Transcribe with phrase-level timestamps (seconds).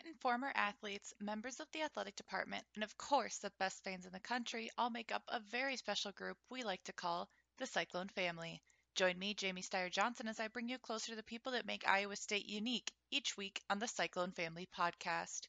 [0.00, 4.06] Current and former athletes, members of the athletic department, and of course the best fans
[4.06, 7.66] in the country all make up a very special group we like to call the
[7.66, 8.62] Cyclone family.
[8.94, 11.86] Join me, Jamie Steyer Johnson, as I bring you closer to the people that make
[11.86, 15.48] Iowa State unique each week on the Cyclone Family podcast.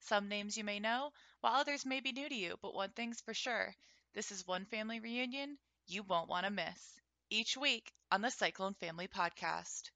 [0.00, 3.20] Some names you may know, while others may be new to you, but one thing's
[3.20, 3.72] for sure
[4.14, 5.56] this is one family reunion
[5.86, 6.98] you won't want to miss.
[7.30, 9.92] Each week on the Cyclone Family podcast.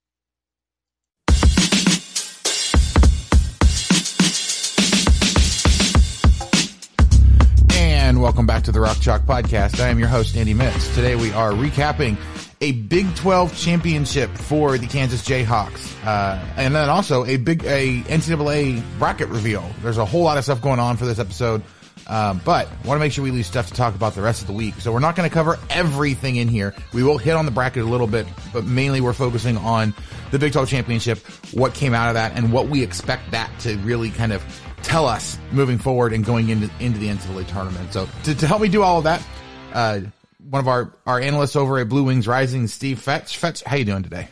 [7.74, 9.80] And welcome back to the Rock Chalk Podcast.
[9.80, 10.94] I am your host, Andy Mitts.
[10.94, 12.16] Today we are recapping
[12.60, 18.02] a Big 12 championship for the Kansas Jayhawks, uh, and then also a big a
[18.02, 19.68] NCAA bracket reveal.
[19.82, 21.62] There's a whole lot of stuff going on for this episode,
[22.06, 24.46] um, but want to make sure we leave stuff to talk about the rest of
[24.46, 24.74] the week.
[24.78, 26.74] So we're not going to cover everything in here.
[26.94, 29.92] We will hit on the bracket a little bit, but mainly we're focusing on
[30.30, 31.18] the Big 12 championship,
[31.52, 34.42] what came out of that, and what we expect that to really kind of
[34.82, 37.92] tell us moving forward and going into into the NCAA tournament.
[37.92, 39.26] So to, to help me do all of that.
[39.72, 40.00] Uh,
[40.48, 43.36] one of our, our analysts over at Blue Wings Rising, Steve Fetch.
[43.36, 44.28] Fetch, how you doing today?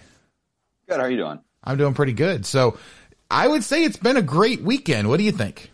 [0.89, 0.99] Good.
[0.99, 1.41] How are you doing?
[1.63, 2.47] I'm doing pretty good.
[2.47, 2.79] So
[3.31, 5.09] I would say it's been a great weekend.
[5.09, 5.71] What do you think?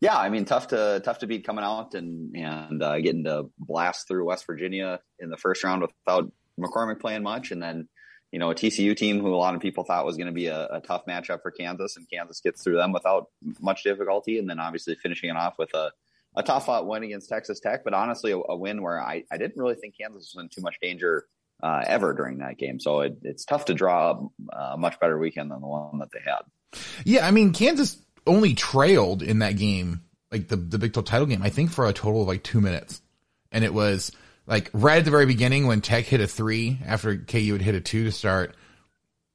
[0.00, 3.50] Yeah, I mean, tough to tough to beat coming out and and uh, getting to
[3.58, 7.86] blast through West Virginia in the first round without McCormack playing much, and then
[8.32, 10.46] you know a TCU team who a lot of people thought was going to be
[10.46, 13.28] a, a, tough matchup for Kansas, and Kansas gets through them without
[13.60, 15.90] much difficulty, and then obviously finishing it off with a
[16.36, 19.36] a tough fought win against Texas Tech, but honestly, a, a win where I, I
[19.36, 21.26] didn't really think Kansas was in too much danger
[21.62, 22.78] uh, ever during that game.
[22.78, 26.20] So it, it's tough to draw a much better weekend than the one that they
[26.24, 26.82] had.
[27.04, 31.26] Yeah, I mean, Kansas only trailed in that game, like the the Big 12 title
[31.26, 33.02] game, I think for a total of like two minutes,
[33.50, 34.12] and it was
[34.50, 37.74] like right at the very beginning when Tech hit a three after KU had hit
[37.76, 38.56] a two to start.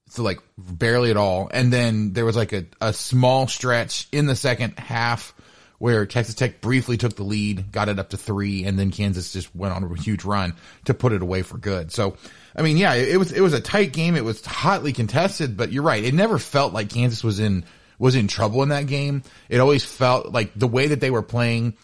[0.10, 1.50] So like barely at all.
[1.52, 5.34] And then there was like a, a small stretch in the second half
[5.80, 9.34] where Texas Tech briefly took the lead, got it up to three, and then Kansas
[9.34, 10.54] just went on a huge run
[10.86, 11.92] to put it away for good.
[11.92, 12.18] So,
[12.56, 14.16] I mean, yeah, it, was it was a tight game.
[14.16, 16.04] It was hotly contested, but you're right.
[16.04, 17.66] It never felt like Kansas was in
[17.98, 19.24] was in trouble in that game.
[19.50, 21.76] It always felt like the way that they were playing.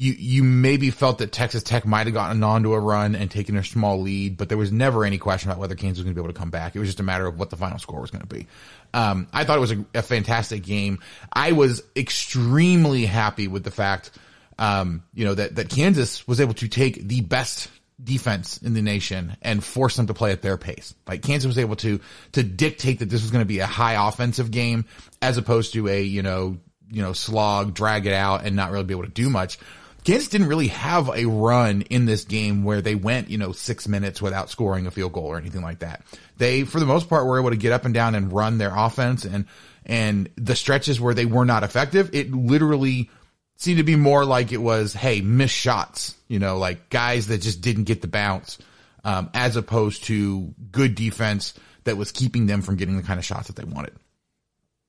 [0.00, 3.54] You you maybe felt that Texas Tech might have gotten onto a run and taken
[3.58, 6.18] a small lead, but there was never any question about whether Kansas was going to
[6.18, 6.74] be able to come back.
[6.74, 8.46] It was just a matter of what the final score was going to be.
[8.94, 11.00] Um, I thought it was a, a, fantastic game.
[11.30, 14.10] I was extremely happy with the fact,
[14.58, 17.68] um, you know, that, that Kansas was able to take the best
[18.02, 20.94] defense in the nation and force them to play at their pace.
[21.06, 22.00] Like Kansas was able to,
[22.32, 24.86] to dictate that this was going to be a high offensive game
[25.20, 26.56] as opposed to a, you know,
[26.90, 29.58] you know, slog, drag it out and not really be able to do much.
[30.04, 33.86] Kansas didn't really have a run in this game where they went, you know, six
[33.86, 36.02] minutes without scoring a field goal or anything like that.
[36.38, 38.74] They, for the most part, were able to get up and down and run their
[38.74, 39.46] offense and,
[39.84, 43.10] and the stretches where they were not effective, it literally
[43.56, 47.42] seemed to be more like it was, hey, missed shots, you know, like guys that
[47.42, 48.58] just didn't get the bounce,
[49.04, 51.54] um, as opposed to good defense
[51.84, 53.94] that was keeping them from getting the kind of shots that they wanted.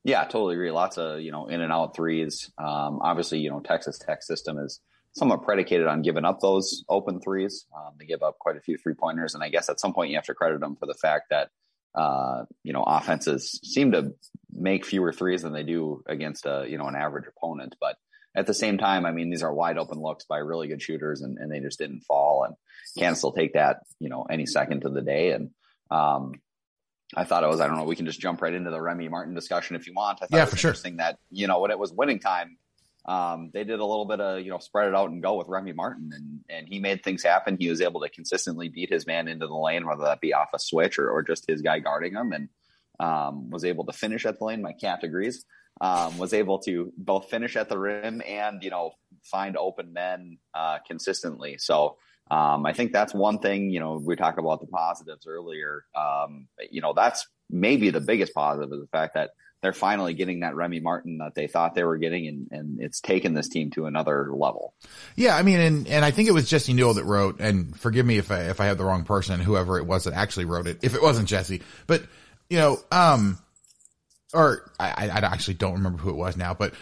[0.03, 0.71] Yeah, I totally agree.
[0.71, 2.49] Lots of, you know, in and out threes.
[2.57, 4.79] Um, obviously, you know, Texas Tech system is,
[5.13, 7.65] somewhat predicated on giving up those open threes.
[7.75, 10.09] Um, they give up quite a few three pointers, and I guess at some point
[10.09, 11.49] you have to credit them for the fact that
[11.93, 14.13] uh, you know, offenses seem to
[14.51, 17.75] make fewer threes than they do against a, you know, an average opponent.
[17.79, 17.97] But
[18.35, 21.21] at the same time, I mean, these are wide open looks by really good shooters
[21.21, 22.55] and, and they just didn't fall and
[22.97, 25.31] Kansas will take that, you know, any second of the day.
[25.31, 25.49] And,
[25.89, 26.33] um,
[27.13, 29.09] I thought it was, I don't know, we can just jump right into the Remy
[29.09, 30.19] Martin discussion if you want.
[30.21, 30.69] I thought yeah, it was for sure.
[30.69, 32.57] interesting that, you know, when it was winning time,
[33.05, 35.47] um, they did a little bit of, you know, spread it out and go with
[35.47, 37.57] Remy Martin and, and he made things happen.
[37.59, 40.49] He was able to consistently beat his man into the lane, whether that be off
[40.53, 42.49] a switch or, or just his guy guarding him and,
[42.99, 44.61] um, was able to finish at the lane.
[44.61, 45.45] My cat agrees.
[45.79, 48.91] Um, was able to both finish at the rim and, you know,
[49.23, 51.57] find open men, uh, consistently.
[51.57, 51.97] So,
[52.29, 55.85] um, I think that's one thing, you know, we talked about the positives earlier.
[55.95, 59.31] Um, you know, that's maybe the biggest positive is the fact that
[59.61, 62.99] they're finally getting that Remy Martin that they thought they were getting, and, and it's
[62.99, 64.73] taken this team to another level.
[65.15, 68.05] Yeah, I mean, and and I think it was Jesse Newell that wrote, and forgive
[68.05, 70.67] me if I if I had the wrong person, whoever it was that actually wrote
[70.67, 72.03] it, if it wasn't Jesse, but
[72.49, 73.37] you know, um,
[74.33, 76.73] or I, I actually don't remember who it was now, but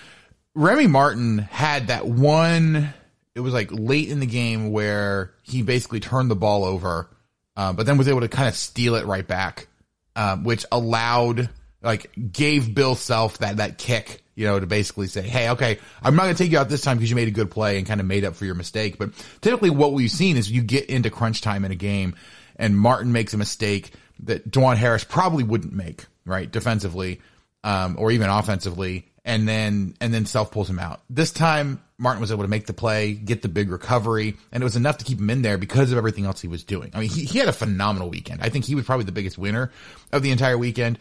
[0.55, 2.93] Remy Martin had that one.
[3.35, 7.09] It was like late in the game where he basically turned the ball over,
[7.55, 9.67] uh, but then was able to kind of steal it right back,
[10.15, 11.49] um, which allowed
[11.81, 16.15] like gave Bill Self that that kick, you know, to basically say, "Hey, okay, I'm
[16.15, 17.87] not going to take you out this time because you made a good play and
[17.87, 19.11] kind of made up for your mistake." But
[19.41, 22.15] typically, what we've seen is you get into crunch time in a game,
[22.57, 23.91] and Martin makes a mistake
[24.23, 27.21] that Dajuan Harris probably wouldn't make, right, defensively,
[27.63, 31.01] um, or even offensively, and then and then Self pulls him out.
[31.09, 34.63] This time, Martin was able to make the play, get the big recovery, and it
[34.63, 36.91] was enough to keep him in there because of everything else he was doing.
[36.93, 38.41] I mean, he, he had a phenomenal weekend.
[38.41, 39.71] I think he was probably the biggest winner
[40.11, 40.97] of the entire weekend.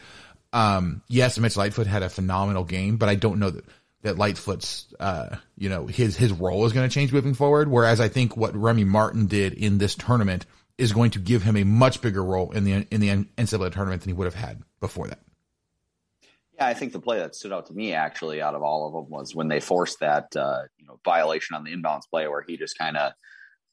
[0.52, 3.64] Um, yes, Mitch Lightfoot had a phenomenal game, but I don't know that,
[4.02, 7.68] that Lightfoot's, uh, you know, his, his role is going to change moving forward.
[7.68, 10.46] Whereas I think what Remy Martin did in this tournament
[10.78, 14.02] is going to give him a much bigger role in the, in the NCAA tournament
[14.02, 15.20] than he would have had before that.
[16.54, 18.92] Yeah, I think the play that stood out to me actually out of all of
[18.92, 22.44] them was when they forced that, uh, you know, violation on the inbounds play where
[22.46, 23.12] he just kind of,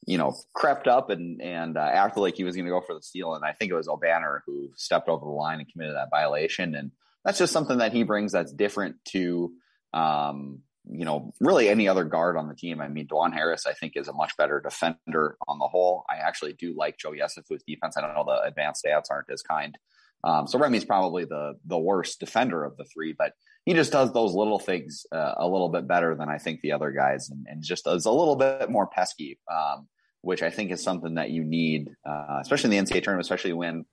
[0.04, 2.94] you know, crept up and and uh, acted like he was going to go for
[2.94, 3.34] the steal.
[3.34, 6.74] And I think it was Obanor who stepped over the line and committed that violation.
[6.74, 6.92] And
[7.24, 9.52] that's just something that he brings that's different to,
[9.92, 12.80] um, you know, really any other guard on the team.
[12.80, 16.04] I mean, Dajuan Harris, I think, is a much better defender on the whole.
[16.08, 17.96] I actually do like Joe Yesufu's defense.
[17.96, 19.76] I don't know the advanced stats aren't as kind.
[20.22, 23.32] Um, so Remy's probably the the worst defender of the three, but
[23.66, 26.72] he just does those little things uh, a little bit better than I think the
[26.72, 29.38] other guys, and, and just is a little bit more pesky.
[29.52, 29.88] Um,
[30.26, 33.52] which I think is something that you need, uh, especially in the NCAA tournament, especially
[33.52, 33.84] when,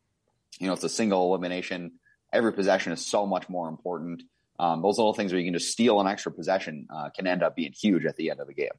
[0.60, 1.92] you know, it's a single elimination.
[2.34, 4.24] Every possession is so much more important.
[4.58, 7.44] Um, those little things where you can just steal an extra possession uh, can end
[7.44, 8.72] up being huge at the end of the game.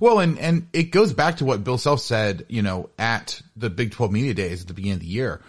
[0.00, 3.70] Well, and and it goes back to what Bill Self said, you know, at the
[3.70, 5.42] Big 12 Media Days at the beginning of the year.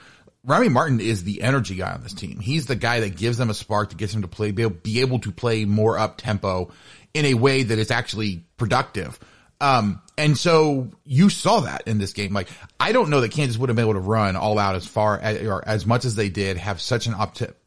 [0.47, 2.39] Remy Martin is the energy guy on this team.
[2.39, 5.19] He's the guy that gives them a spark, that gets them to play, be able
[5.19, 6.71] to play more up tempo
[7.13, 9.19] in a way that is actually productive.
[9.59, 12.33] Um, and so you saw that in this game.
[12.33, 12.47] Like,
[12.79, 15.19] I don't know that Kansas would have been able to run all out as far
[15.19, 17.15] as, or as much as they did, have such an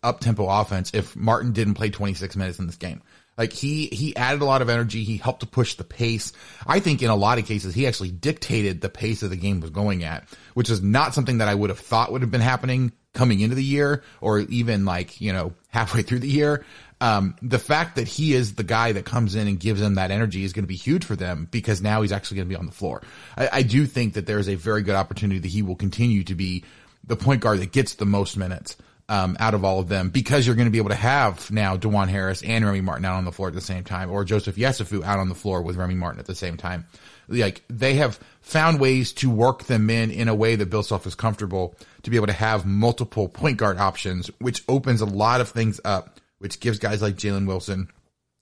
[0.03, 3.03] up tempo offense if Martin didn't play 26 minutes in this game.
[3.41, 5.03] Like he, he added a lot of energy.
[5.03, 6.33] He helped to push the pace.
[6.67, 9.61] I think in a lot of cases, he actually dictated the pace that the game
[9.61, 12.41] was going at, which is not something that I would have thought would have been
[12.41, 16.65] happening coming into the year or even like, you know, halfway through the year
[17.01, 20.11] um, the fact that he is the guy that comes in and gives them that
[20.11, 22.59] energy is going to be huge for them because now he's actually going to be
[22.59, 23.03] on the floor.
[23.37, 26.35] I, I do think that there's a very good opportunity that he will continue to
[26.35, 26.65] be
[27.05, 28.77] the point guard that gets the most minutes.
[29.11, 31.77] Um, out of all of them because you're going to be able to have now
[31.77, 34.55] Dajuan Harris and Remy Martin out on the floor at the same time or Joseph
[34.55, 36.87] Yesufu out on the floor with Remy Martin at the same time.
[37.27, 41.09] Like they have found ways to work them in in a way that Bill Self
[41.09, 41.75] is comfortable
[42.05, 45.81] to be able to have multiple point guard options, which opens a lot of things
[45.85, 47.89] up which gives guys like Jalen Wilson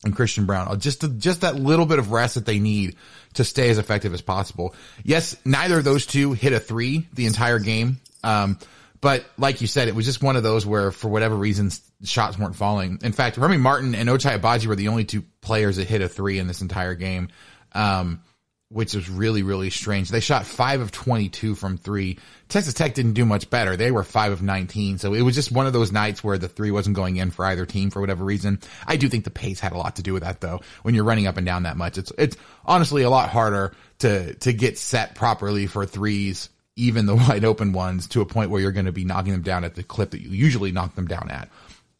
[0.04, 2.96] and Christian Brown just just that little bit of rest that they need
[3.34, 4.74] to stay as effective as possible.
[5.04, 8.00] Yes, neither of those two hit a three the entire game.
[8.24, 8.58] Um,
[9.00, 12.38] but like you said, it was just one of those where, for whatever reasons, shots
[12.38, 12.98] weren't falling.
[13.02, 16.08] In fact, Remy Martin and Ochai Agbaji were the only two players that hit a
[16.08, 17.28] three in this entire game.
[17.72, 18.22] Um,
[18.70, 20.10] which was really, really strange.
[20.10, 22.18] They shot five of 22 from three.
[22.48, 23.76] Texas Tech didn't do much better.
[23.76, 24.98] They were five of 19.
[24.98, 27.46] So it was just one of those nights where the three wasn't going in for
[27.46, 28.60] either team for whatever reason.
[28.86, 30.60] I do think the pace had a lot to do with that though.
[30.82, 34.34] When you're running up and down that much, it's, it's honestly a lot harder to,
[34.34, 38.60] to get set properly for threes, even the wide open ones to a point where
[38.60, 41.06] you're going to be knocking them down at the clip that you usually knock them
[41.06, 41.48] down at.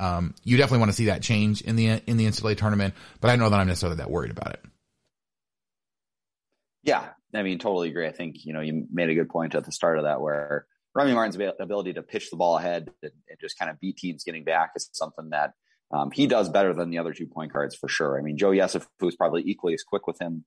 [0.01, 3.31] Um, you definitely want to see that change in the, in the NCAA tournament, but
[3.31, 4.61] I know that I'm necessarily that worried about it.
[6.85, 8.07] Yeah, I mean, totally agree.
[8.07, 10.67] I think you know you made a good point at the start of that where
[10.95, 14.43] Remy Martin's ability to pitch the ball ahead and, just kind of beat teams getting
[14.43, 15.53] back is something that
[15.93, 18.19] um, he does better than the other two point guards for sure.
[18.19, 20.45] I mean, Joe Yesufu is probably equally as quick with him,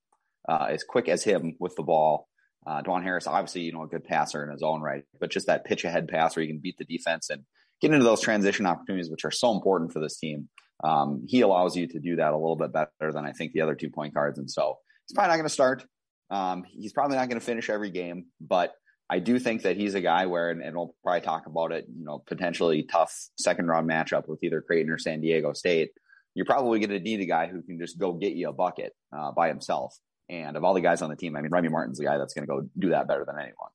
[0.49, 2.27] uh, as quick as him with the ball.
[2.65, 5.47] Uh, Dajuan Harris, obviously, you know, a good passer in his own right, but just
[5.47, 7.43] that pitch ahead pass where you can beat the defense and
[7.81, 10.47] get into those transition opportunities, which are so important for this team.
[10.83, 13.61] Um, he allows you to do that a little bit better than I think the
[13.61, 14.37] other two point guards.
[14.37, 14.77] And so
[15.07, 15.85] he's probably not going to start.
[16.29, 18.73] Um, he's probably not going to finish every game, but
[19.09, 21.85] I do think that he's a guy where, and, and we'll probably talk about it,
[21.93, 25.91] you know, potentially tough second round matchup with either Creighton or San Diego State.
[26.33, 28.93] You're probably going to need a guy who can just go get you a bucket
[29.15, 29.97] uh, by himself.
[30.31, 32.33] And of all the guys on the team, I mean, Remy Martin's the guy that's
[32.33, 33.69] going to go do that better than anyone.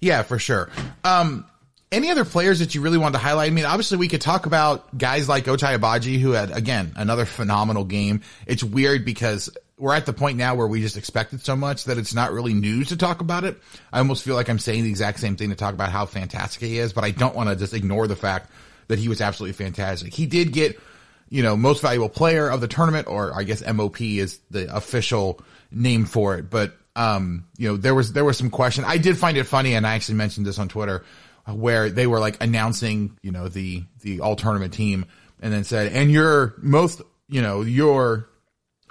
[0.00, 0.68] Yeah, for sure.
[1.04, 1.46] Um,
[1.92, 3.46] any other players that you really wanted to highlight?
[3.46, 7.24] I mean, obviously we could talk about guys like Ochai Agbaji, who had, again, another
[7.24, 8.22] phenomenal game.
[8.46, 9.48] It's weird because
[9.78, 12.32] we're at the point now where we just expect it so much that it's not
[12.32, 13.56] really news to talk about it.
[13.92, 16.62] I almost feel like I'm saying the exact same thing to talk about how fantastic
[16.62, 18.50] he is, but I don't want to just ignore the fact
[18.88, 20.12] that he was absolutely fantastic.
[20.12, 20.80] He did get,
[21.28, 25.40] you know, most valuable player of the tournament, or I guess MOP is the official
[25.70, 26.50] name for it.
[26.50, 28.84] But, um, you know, there was, there was some question.
[28.84, 29.74] I did find it funny.
[29.74, 31.04] And I actually mentioned this on Twitter
[31.46, 35.06] where they were like announcing, you know, the, the all tournament team
[35.40, 38.28] and then said, and your most, you know, your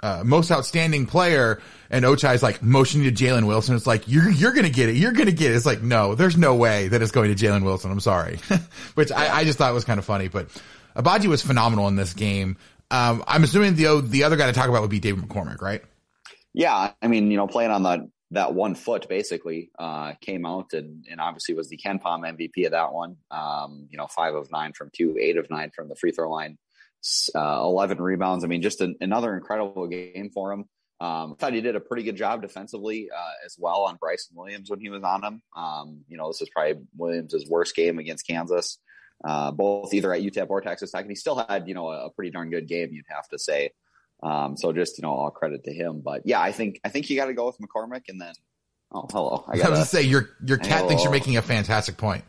[0.02, 3.74] uh, most outstanding player, and Ochai's like motioning to Jalen Wilson.
[3.74, 4.96] It's like you're you're gonna get it.
[4.96, 5.54] You're gonna get it.
[5.54, 7.90] It's like no, there's no way that it's going to Jalen Wilson.
[7.90, 8.38] I'm sorry,
[8.94, 10.28] which I, I, just thought was kind of funny.
[10.28, 10.48] But
[10.96, 12.56] Agbaji was phenomenal in this game.
[12.90, 15.82] Um, I'm assuming the the other guy to talk about would be David McCormack, right?
[16.54, 20.72] Yeah, I mean, you know, playing on the that one foot basically uh, came out
[20.72, 23.16] and, and obviously was the KenPom MVP of that one.
[23.30, 26.30] Um, you know, five of nine from two, eight of nine from the free throw
[26.30, 26.58] line
[27.34, 28.44] uh, 11 rebounds.
[28.44, 30.64] I mean, just an, another incredible game for him.
[30.98, 34.34] Um, I thought he did a pretty good job defensively uh, as well on Bryson
[34.34, 35.42] Williams when he was on him.
[35.54, 38.78] Um, you know, this is probably Williams' worst game against Kansas,
[39.24, 41.02] uh, both either at UTEP or Texas Tech.
[41.02, 43.38] And he still had, you know, a, a pretty darn good game, you'd have to
[43.38, 43.70] say.
[44.22, 46.00] Um, so just, you know, all credit to him.
[46.00, 48.32] But yeah, I think, I think you got to go with McCormack and then,
[48.92, 49.44] oh, hello.
[49.48, 52.24] I, gotta, I was to say, your, your cat thinks you're making a fantastic point.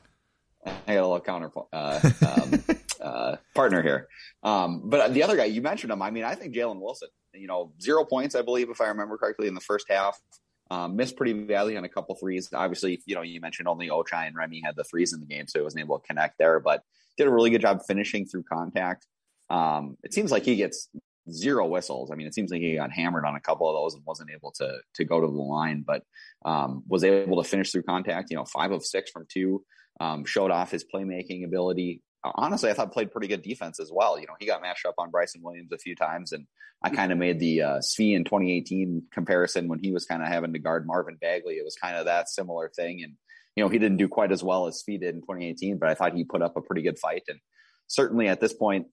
[0.66, 2.64] I got a little counter, uh, um,
[3.02, 4.08] uh, partner here.
[4.44, 6.02] Um, but the other guy you mentioned him.
[6.02, 7.10] I mean, I think Jalen Wilson.
[7.34, 10.20] You know, zero points, I believe, if I remember correctly, in the first half.
[10.70, 12.50] Um, missed pretty badly on a couple threes.
[12.54, 15.48] Obviously, you know, you mentioned only Ochai and Remy had the threes in the game,
[15.48, 16.60] so he wasn't able to connect there.
[16.60, 16.84] But
[17.18, 19.08] did a really good job finishing through contact.
[19.50, 20.90] Um, it seems like he gets
[21.32, 22.12] zero whistles.
[22.12, 24.30] I mean, it seems like he got hammered on a couple of those and wasn't
[24.32, 26.04] able to to go to the line, but
[26.46, 28.30] um, was able to finish through contact.
[28.30, 29.64] You know, five of six from two.
[30.00, 34.20] Um, showed off his playmaking ability honestly, I thought played pretty good defense as well.
[34.20, 36.48] You know, he got mashed up on Bryson Williams a few times, and
[36.84, 40.54] I kind of made the uh, in 2018 comparison when he was kind of having
[40.54, 41.56] to guard Marvin Bagley.
[41.56, 43.14] It was kind of that similar thing, and
[43.56, 45.96] you know, he didn't do quite as well as Svi did in 2018, but I
[45.96, 47.40] thought he put up a pretty good fight, and
[47.88, 48.88] certainly at this point.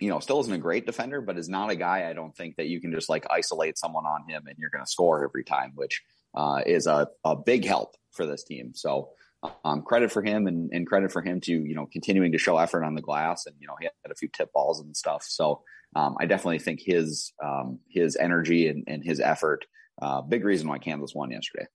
[0.00, 2.56] You know, still isn't a great defender, but is not a guy I don't think
[2.56, 5.44] that you can just like isolate someone on him and you're going to score every
[5.44, 6.02] time, which
[6.34, 8.72] uh, is a, a big help for this team.
[8.74, 9.10] So,
[9.64, 12.58] um, credit for him and, and, credit for him to you know continuing to show
[12.58, 15.22] effort on the glass and you know he had a few tip balls and stuff
[15.22, 15.62] so
[15.96, 19.64] um, I definitely think his um, his energy and, and his effort
[20.00, 21.66] uh, big reason why Kansas won yesterday.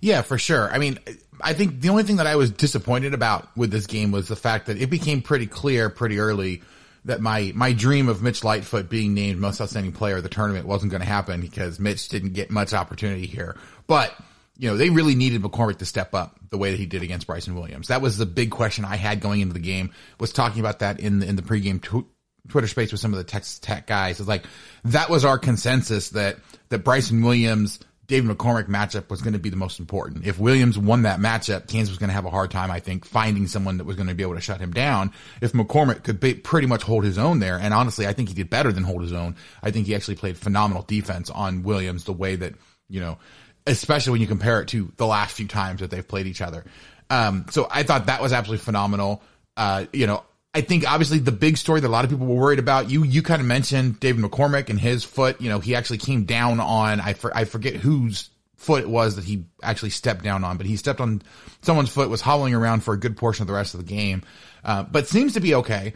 [0.00, 0.70] Yeah, for sure.
[0.70, 0.98] I mean,
[1.40, 4.36] I think the only thing that I was disappointed about with this game was the
[4.36, 6.62] fact that it became pretty clear pretty early
[7.04, 10.66] that my my dream of Mitch Lightfoot being named most outstanding player of the tournament
[10.66, 13.56] wasn't going to happen because Mitch didn't get much opportunity here.
[13.86, 14.14] But
[14.58, 17.26] you know, they really needed McCormack to step up the way that he did against
[17.26, 17.88] Bryson Williams.
[17.88, 19.92] That was the big question I had going into the game.
[20.20, 22.06] Was talking about that in the in the pregame tw-
[22.48, 24.20] Twitter space with some of the Texas Tech guys.
[24.20, 24.44] It's like
[24.84, 26.36] that was our consensus that
[26.68, 27.78] that Bryson Williams
[28.08, 30.26] David McCormack matchup was going to be the most important.
[30.26, 33.06] If Williams won that matchup, Kansas was going to have a hard time, I think,
[33.06, 35.12] finding someone that was going to be able to shut him down.
[35.40, 38.34] If McCormack could be, pretty much hold his own there, and honestly, I think he
[38.34, 39.36] did better than hold his own.
[39.62, 42.54] I think he actually played phenomenal defense on Williams the way that,
[42.88, 43.18] you know,
[43.66, 46.64] especially when you compare it to the last few times that they've played each other.
[47.10, 49.22] Um, so I thought that was absolutely phenomenal.
[49.56, 52.40] Uh, you know, I think obviously the big story that a lot of people were
[52.40, 55.74] worried about, you, you kind of mentioned David McCormack and his foot, you know, he
[55.74, 59.90] actually came down on, I, for, I forget whose foot it was that he actually
[59.90, 61.22] stepped down on, but he stepped on
[61.62, 64.22] someone's foot, was hobbling around for a good portion of the rest of the game.
[64.64, 65.94] Uh, but seems to be okay.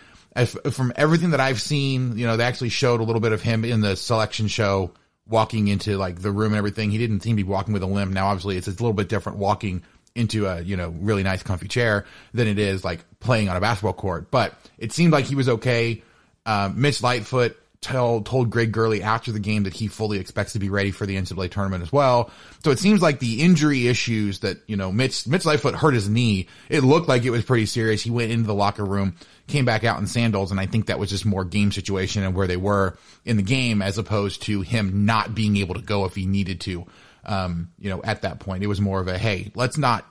[0.71, 3.65] From everything that I've seen, you know, they actually showed a little bit of him
[3.65, 4.93] in the selection show
[5.29, 6.91] walking into like the room and everything.
[6.91, 8.13] He didn't seem to be walking with a limp.
[8.13, 9.83] Now, obviously, it's a little bit different walking
[10.15, 13.61] into a you know really nice comfy chair than it is like playing on a
[13.61, 14.31] basketball court.
[14.31, 16.03] But it seemed like he was okay.
[16.45, 20.59] Uh, Mitch Lightfoot told, told Greg Gurley after the game that he fully expects to
[20.59, 22.31] be ready for the NCAA tournament as well.
[22.65, 26.09] So it seems like the injury issues that, you know, Mitch, Mitch Lightfoot hurt his
[26.09, 26.49] knee.
[26.69, 28.03] It looked like it was pretty serious.
[28.03, 29.15] He went into the locker room,
[29.47, 30.51] came back out in sandals.
[30.51, 33.43] And I think that was just more game situation and where they were in the
[33.43, 36.87] game as opposed to him not being able to go if he needed to.
[37.25, 40.05] Um, you know, at that point, it was more of a, Hey, let's not,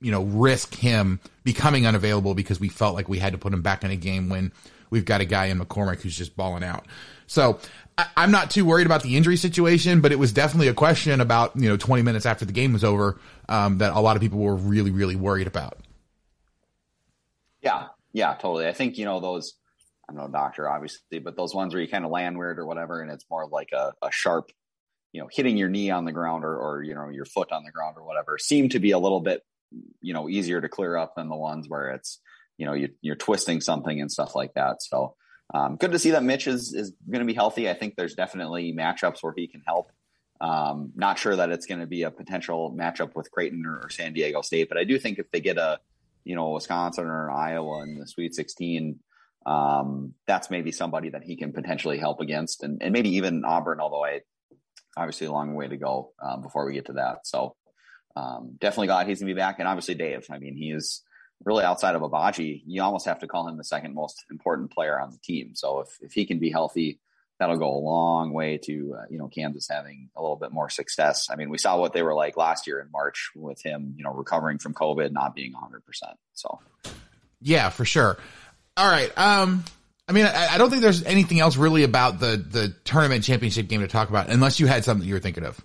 [0.00, 3.62] you know, risk him becoming unavailable because we felt like we had to put him
[3.62, 4.52] back in a game when
[4.90, 6.86] we've got a guy in McCormack who's just balling out.
[7.26, 7.58] So
[7.96, 11.20] I, am not too worried about the injury situation, but it was definitely a question
[11.20, 14.22] about, you know, 20 minutes after the game was over, um, that a lot of
[14.22, 15.78] people were really, really worried about.
[17.62, 17.88] Yeah.
[18.12, 18.66] Yeah, totally.
[18.66, 19.54] I think, you know, those,
[20.08, 23.00] I'm no doctor, obviously, but those ones where you kind of land weird or whatever,
[23.00, 24.50] and it's more like a, a sharp,
[25.12, 27.64] you know, hitting your knee on the ground or, or, you know, your foot on
[27.64, 29.42] the ground or whatever seem to be a little bit,
[30.00, 32.20] you know, easier to clear up than the ones where it's,
[32.56, 34.82] you know, you, are twisting something and stuff like that.
[34.82, 35.16] So
[35.52, 37.68] um, good to see that Mitch is, is going to be healthy.
[37.68, 39.90] I think there's definitely matchups where he can help.
[40.40, 43.90] Um, not sure that it's going to be a potential matchup with Creighton or, or,
[43.90, 45.78] San Diego State, but I do think if they get a,
[46.24, 48.98] you know, Wisconsin or Iowa in the Sweet 16,
[49.46, 53.80] um, that's maybe somebody that he can potentially help against, and, and maybe even Auburn.
[53.80, 54.20] Although I
[54.96, 57.26] obviously a long way to go um, before we get to that.
[57.26, 57.54] So
[58.16, 60.26] um, definitely glad he's gonna be back, and obviously Dave.
[60.30, 61.02] I mean, he is
[61.44, 64.98] really outside of Agbaji, you almost have to call him the second most important player
[64.98, 65.54] on the team.
[65.54, 67.00] So if, if he can be healthy,
[67.38, 70.70] that'll go a long way to, uh, you know, Kansas having a little bit more
[70.70, 71.28] success.
[71.30, 74.04] I mean, we saw what they were like last year in March with him, you
[74.04, 75.80] know, recovering from COVID, not being 100%.
[76.32, 76.60] So,
[77.40, 78.16] yeah, for sure.
[78.76, 79.12] All right.
[79.16, 79.64] Um,
[80.08, 83.68] I mean, I, I don't think there's anything else really about the, the tournament championship
[83.68, 85.60] game to talk about unless you had something you were thinking of.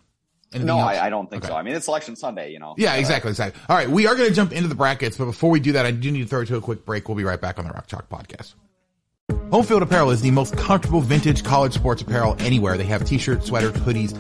[0.52, 1.52] Anything no, I, I, don't think okay.
[1.52, 1.58] so.
[1.58, 2.74] I mean, it's Selection Sunday, you know.
[2.76, 3.62] Yeah, exactly, exactly.
[3.70, 5.86] All right, we are going to jump into the brackets, but before we do that,
[5.86, 7.08] I do need to throw it to a quick break.
[7.08, 8.56] We'll be right back on the Rock Chalk Podcast.
[9.50, 12.78] Homefield Apparel is the most comfortable vintage college sports apparel anywhere.
[12.78, 14.16] They have t-shirts, sweaters, hoodies,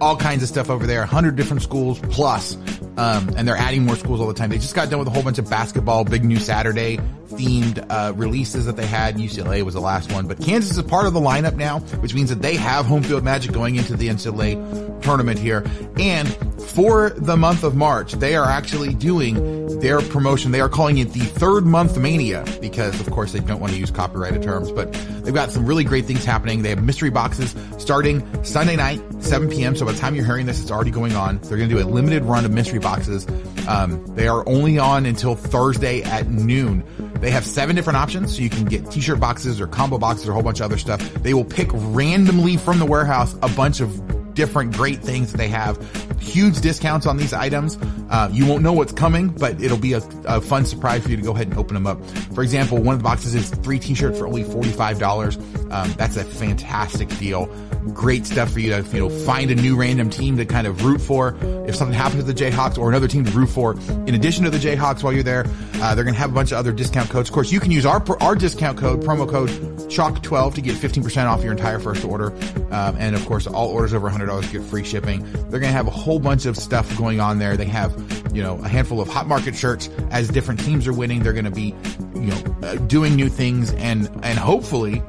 [0.00, 0.98] all kinds of stuff over there.
[0.98, 2.56] 100 different schools plus,
[2.96, 4.50] um, and they're adding more schools all the time.
[4.50, 6.98] They just got done with a whole bunch of basketball, big new Saturday
[7.32, 9.16] themed uh, releases that they had.
[9.16, 12.30] UCLA was the last one, but Kansas is part of the lineup now, which means
[12.30, 15.64] that they have home field magic going into the NCAA tournament here.
[15.96, 16.28] And
[16.62, 20.52] for the month of March, they are actually doing their promotion.
[20.52, 23.78] They are calling it the third month mania because, of course, they don't want to
[23.78, 24.92] use copyrighted terms, but
[25.24, 26.62] they've got some really great things happening.
[26.62, 29.76] They have mystery boxes starting Sunday night, 7 p.m.
[29.76, 31.38] So by the time you're hearing this, it's already going on.
[31.38, 33.26] They're going to do a limited run of mystery boxes.
[33.68, 36.84] Um, they are only on until Thursday at noon.
[37.20, 40.32] They have seven different options, so you can get t-shirt boxes or combo boxes or
[40.32, 41.00] a whole bunch of other stuff.
[41.14, 45.48] They will pick randomly from the warehouse a bunch of different great things that they
[45.48, 45.78] have.
[46.20, 47.78] Huge discounts on these items.
[48.12, 51.16] Uh, you won't know what's coming, but it'll be a, a, fun surprise for you
[51.16, 52.04] to go ahead and open them up.
[52.34, 55.72] For example, one of the boxes is three t-shirts for only $45.
[55.72, 57.50] Um, that's a fantastic deal
[57.92, 60.84] great stuff for you to, you know, find a new random team to kind of
[60.84, 61.36] root for.
[61.66, 64.50] If something happens to the Jayhawks or another team to root for, in addition to
[64.50, 65.46] the Jayhawks while you're there,
[65.76, 67.28] uh, they're going to have a bunch of other discount codes.
[67.28, 69.50] Of course, you can use our, our discount code, promo code
[69.88, 72.32] CHALK12 to get 15% off your entire first order.
[72.70, 75.22] Um, and of course, all orders over $100 get free shipping.
[75.32, 77.56] They're going to have a whole bunch of stuff going on there.
[77.56, 77.92] They have,
[78.32, 81.22] you know, a handful of hot market shirts as different teams are winning.
[81.22, 81.74] They're going to be,
[82.14, 85.02] you know, uh, doing new things and, and hopefully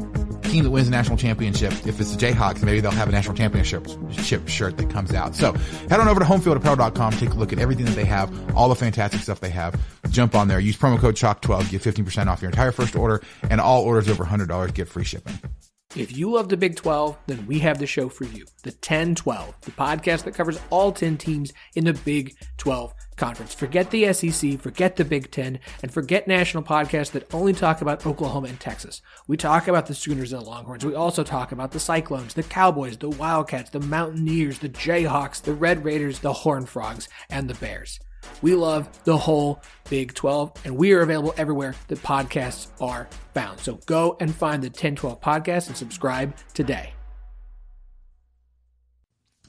[0.53, 3.35] team that wins the national championship, if it's the Jayhawks, maybe they'll have a national
[3.35, 3.87] championship
[4.47, 5.35] shirt that comes out.
[5.35, 5.51] So
[5.89, 8.75] head on over to homefieldapparel.com, take a look at everything that they have, all the
[8.75, 9.75] fantastic stuff they have.
[10.11, 13.59] Jump on there, use promo code CHALK12, get 15% off your entire first order, and
[13.59, 15.39] all orders over $100 get free shipping.
[15.95, 18.45] If you love the Big 12, then we have the show for you.
[18.63, 23.53] The 10 12, the podcast that covers all 10 teams in the Big 12 conference.
[23.53, 28.05] Forget the SEC, forget the Big 10, and forget national podcasts that only talk about
[28.05, 29.01] Oklahoma and Texas.
[29.27, 30.85] We talk about the Sooners and the Longhorns.
[30.85, 35.53] We also talk about the Cyclones, the Cowboys, the Wildcats, the Mountaineers, the Jayhawks, the
[35.53, 37.99] Red Raiders, the Horned Frogs, and the Bears.
[38.41, 43.59] We love the whole Big 12, and we are available everywhere that podcasts are found.
[43.59, 46.93] So go and find the 1012 podcast and subscribe today.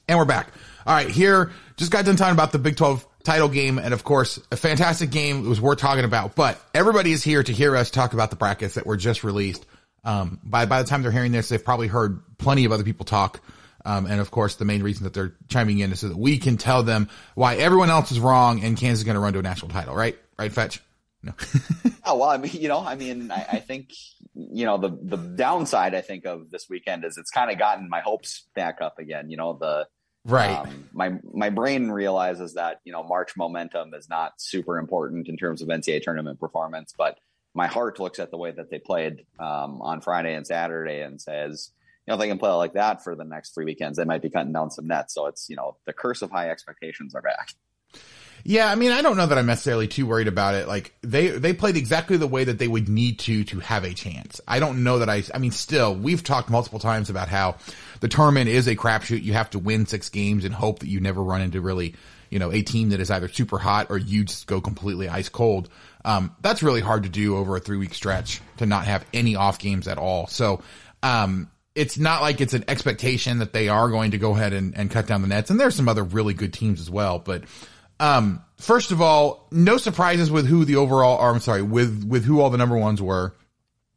[0.07, 0.49] And we're back.
[0.85, 4.03] All right, here, just got done talking about the Big 12 title game, and of
[4.03, 5.45] course, a fantastic game.
[5.45, 8.35] It was worth talking about, but everybody is here to hear us talk about the
[8.35, 9.65] brackets that were just released.
[10.03, 13.05] Um, by, by the time they're hearing this, they've probably heard plenty of other people
[13.05, 13.41] talk
[13.85, 16.39] um, and of course, the main reason that they're chiming in is so that we
[16.39, 19.39] can tell them why everyone else is wrong and Kansas is going to run to
[19.39, 20.17] a national title, right?
[20.39, 20.81] Right, Fetch?
[21.21, 21.33] No.
[22.05, 23.91] oh, well, I mean, you know, I mean, I, I, think,
[24.33, 27.87] you know, the, the downside, I think, of this weekend is it's kind of gotten
[27.87, 29.29] my hopes back up again.
[29.29, 29.87] You know, the,
[30.25, 30.57] right.
[30.57, 35.37] Um, my, my brain realizes that, you know, March momentum is not super important in
[35.37, 37.17] terms of NCAA tournament performance, but
[37.53, 41.21] my heart looks at the way that they played um, on Friday and Saturday and
[41.21, 41.71] says,
[42.05, 44.21] you know, if they can play like that for the next three weekends, they might
[44.21, 45.13] be cutting down some nets.
[45.13, 47.53] So it's, you know, the curse of high expectations are back.
[48.47, 50.67] Yeah, I mean, I don't know that I'm necessarily too worried about it.
[50.67, 53.93] Like they they played exactly the way that they would need to to have a
[53.95, 54.39] chance.
[54.47, 55.23] I don't know that I.
[55.33, 57.55] I mean, still, we've talked multiple times about how
[57.99, 59.23] the tournament is a crapshoot.
[59.23, 61.95] You have to win six games and hope that you never run into really,
[62.29, 65.29] you know, a team that is either super hot or you just go completely ice
[65.29, 65.69] cold.
[66.03, 69.35] Um, that's really hard to do over a three week stretch to not have any
[69.35, 70.27] off games at all.
[70.27, 70.61] So,
[71.01, 74.77] um, it's not like it's an expectation that they are going to go ahead and,
[74.77, 75.49] and cut down the nets.
[75.49, 77.19] And there's some other really good teams as well.
[77.19, 77.43] But,
[77.99, 82.23] um, first of all, no surprises with who the overall, or I'm sorry, with, with
[82.23, 83.35] who all the number ones were.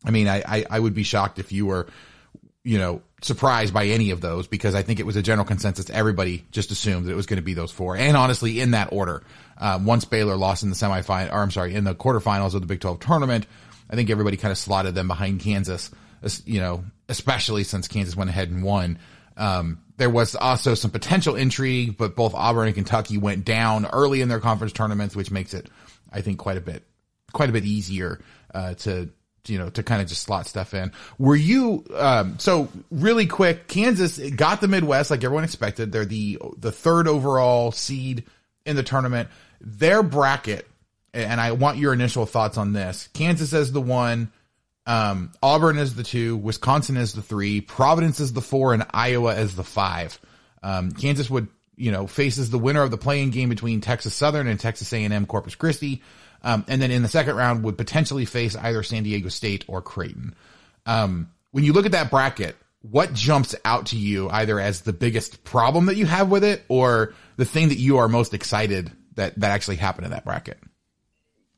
[0.04, 1.86] I mean, I, I, I would be shocked if you were,
[2.64, 5.90] you know, surprised by any of those because I think it was a general consensus.
[5.90, 7.96] Everybody just assumed that it was going to be those four.
[7.96, 9.22] And honestly, in that order,
[9.56, 12.66] uh, once Baylor lost in the semifinal, or I'm sorry, in the quarterfinals of the
[12.66, 13.46] Big 12 tournament,
[13.90, 15.90] I think everybody kind of slotted them behind Kansas,
[16.44, 18.98] you know, especially since Kansas went ahead and won.
[19.36, 24.20] Um, there was also some potential intrigue, but both Auburn and Kentucky went down early
[24.20, 25.68] in their conference tournaments, which makes it,
[26.12, 26.84] I think, quite a bit,
[27.32, 28.20] quite a bit easier,
[28.54, 29.10] uh, to,
[29.48, 30.92] you know, to kind of just slot stuff in.
[31.18, 35.92] Were you, um, so really quick, Kansas got the Midwest like everyone expected.
[35.92, 38.24] They're the, the third overall seed
[38.64, 39.28] in the tournament.
[39.60, 40.68] Their bracket,
[41.12, 43.08] and I want your initial thoughts on this.
[43.12, 44.30] Kansas as the one,
[44.86, 49.34] um, Auburn is the two, Wisconsin is the three, Providence is the four, and Iowa
[49.34, 50.18] as the five.
[50.62, 54.46] Um, Kansas would, you know, faces the winner of the play-in game between Texas Southern
[54.46, 56.02] and Texas A&M Corpus Christi.
[56.42, 59.82] Um, and then in the second round would potentially face either San Diego State or
[59.82, 60.34] Creighton.
[60.86, 64.92] Um, when you look at that bracket, what jumps out to you either as the
[64.92, 68.92] biggest problem that you have with it or the thing that you are most excited
[69.14, 70.58] that, that actually happened in that bracket?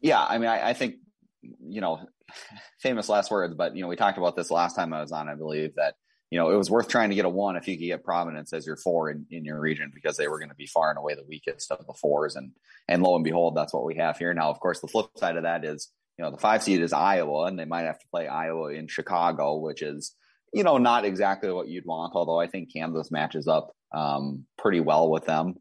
[0.00, 0.24] Yeah.
[0.24, 0.96] I mean, I, I think,
[1.42, 2.00] you know,
[2.80, 5.28] famous last words, but you know, we talked about this last time I was on,
[5.28, 5.94] I believe that,
[6.30, 8.52] you know, it was worth trying to get a one if you could get Providence
[8.52, 10.98] as your four in, in your region because they were going to be far and
[10.98, 12.36] away the weakest of the fours.
[12.36, 12.52] And,
[12.88, 14.32] and lo and behold, that's what we have here.
[14.32, 16.92] Now, of course, the flip side of that is, you know, the five seed is
[16.92, 20.14] Iowa and they might have to play Iowa in Chicago, which is,
[20.52, 24.80] you know, not exactly what you'd want, although I think Kansas matches up um, pretty
[24.80, 25.56] well with them.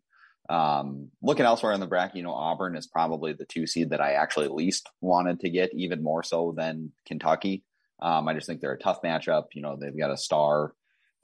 [0.50, 4.02] Um, looking elsewhere in the bracket, you know, Auburn is probably the two seed that
[4.02, 7.64] I actually least wanted to get, even more so than Kentucky.
[8.02, 9.46] Um, I just think they're a tough matchup.
[9.54, 10.74] You know, they've got a star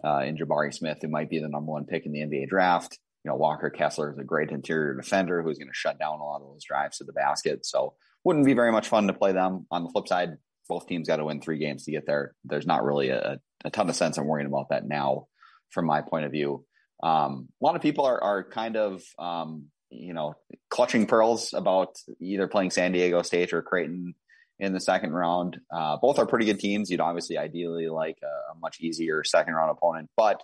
[0.04, 3.00] uh, in Jabari Smith, who might be the number one pick in the NBA draft.
[3.24, 6.24] You know, Walker Kessler is a great interior defender who's going to shut down a
[6.24, 7.66] lot of those drives to the basket.
[7.66, 9.68] So, wouldn't be very much fun to play them.
[9.72, 12.36] On the flip side, both teams got to win three games to get there.
[12.44, 15.28] There's not really a, a ton of sense in worrying about that now,
[15.70, 16.66] from my point of view.
[17.04, 20.36] Um, a lot of people are, are kind of, um, you know,
[20.70, 24.16] clutching pearls about either playing San Diego State or Creighton
[24.60, 25.60] in the second round.
[25.72, 26.90] Uh, both are pretty good teams.
[26.90, 30.42] You'd obviously ideally like a, a, much easier second round opponent, but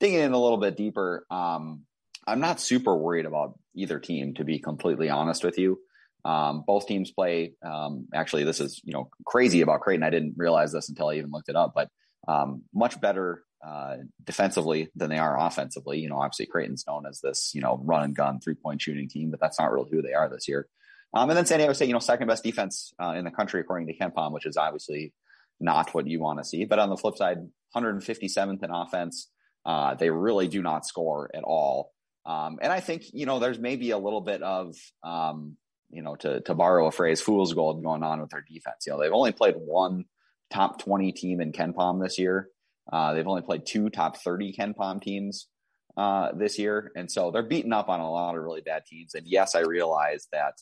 [0.00, 1.82] digging in a little bit deeper, um,
[2.26, 5.78] I'm not super worried about either team, to be completely honest with you.
[6.24, 7.52] Um, both teams play.
[7.62, 10.02] Um, actually, this is you know crazy about Creighton.
[10.02, 11.88] I didn't realize this until I even looked it up, but
[12.26, 15.98] um, much better uh, defensively than they are offensively.
[15.98, 19.08] You know, obviously Creighton's known as this, you know, run and gun three point shooting
[19.08, 20.66] team, but that's not really who they are this year.
[21.14, 23.60] Um, and then San Diego State, you know, second best defense uh, in the country
[23.60, 25.12] according to KenPom, which is obviously
[25.60, 26.64] not what you want to see.
[26.64, 27.38] But on the flip side,
[27.74, 29.28] 157th in offense.
[29.66, 31.90] Uh, they really do not score at all.
[32.26, 35.56] Um, and I think, you know, there's maybe a little bit of, um,
[35.90, 38.84] you know, to, to borrow a phrase, fool's gold going on with their defense.
[38.86, 40.04] You know, they've only played one
[40.50, 42.48] top 20 team in KenPom this year.
[42.90, 45.48] Uh, they've only played two top 30 KenPom teams
[45.96, 46.92] uh, this year.
[46.96, 49.14] And so they're beating up on a lot of really bad teams.
[49.14, 50.54] And yes, I realize that,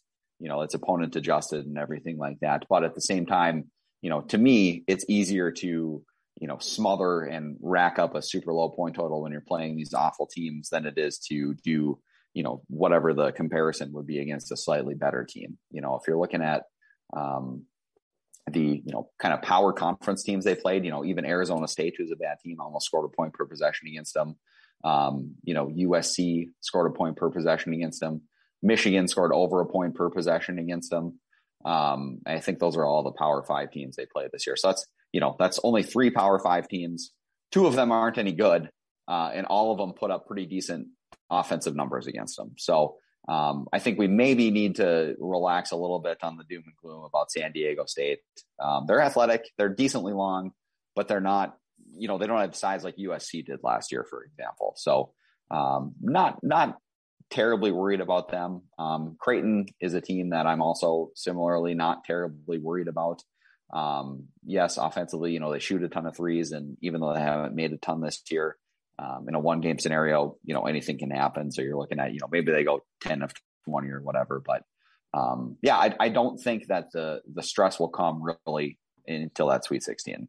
[0.42, 2.64] you know, it's opponent adjusted and everything like that.
[2.68, 6.02] But at the same time, you know, to me, it's easier to,
[6.40, 9.94] you know, smother and rack up a super low point total when you're playing these
[9.94, 12.00] awful teams than it is to do,
[12.34, 15.58] you know, whatever the comparison would be against a slightly better team.
[15.70, 16.64] You know, if you're looking at,
[17.16, 17.66] um,
[18.50, 20.84] the you know kind of power conference teams they played.
[20.84, 23.86] You know, even Arizona State, who's a bad team, almost scored a point per possession
[23.86, 24.34] against them.
[24.82, 28.22] Um, you know, USC scored a point per possession against them.
[28.62, 31.18] Michigan scored over a point per possession against them.
[31.64, 34.56] Um, I think those are all the Power Five teams they played this year.
[34.56, 37.12] So that's you know that's only three Power Five teams.
[37.50, 38.70] Two of them aren't any good,
[39.08, 40.88] uh, and all of them put up pretty decent
[41.30, 42.52] offensive numbers against them.
[42.56, 42.96] So
[43.28, 46.76] um, I think we maybe need to relax a little bit on the doom and
[46.82, 48.20] gloom about San Diego State.
[48.58, 50.52] Um, they're athletic, they're decently long,
[50.96, 51.56] but they're not,
[51.94, 54.74] you know, they don't have size like USC did last year, for example.
[54.76, 55.12] So,
[55.50, 56.78] um, not not
[57.32, 58.62] terribly worried about them.
[58.78, 63.22] Um, Creighton is a team that I'm also similarly not terribly worried about.
[63.72, 67.20] Um, yes, offensively, you know, they shoot a ton of threes, and even though they
[67.20, 68.56] haven't made a ton this year,
[68.98, 71.50] um, in a one game scenario, you know, anything can happen.
[71.50, 73.32] So you're looking at, you know, maybe they go 10 of
[73.64, 74.42] 20 or whatever.
[74.44, 74.64] But
[75.14, 79.64] um, yeah, I, I don't think that the the stress will come really until that
[79.64, 80.28] Sweet 16.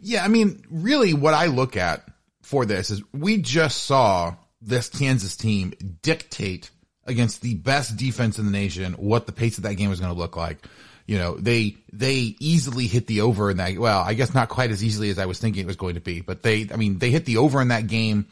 [0.00, 2.06] Yeah, I mean, really, what I look at
[2.42, 6.70] for this is we just saw this Kansas team dictate
[7.04, 10.12] against the best defense in the nation what the pace of that game was going
[10.12, 10.66] to look like.
[11.06, 13.78] You know, they they easily hit the over in that.
[13.78, 16.00] Well, I guess not quite as easily as I was thinking it was going to
[16.00, 18.26] be, but they, I mean, they hit the over in that game.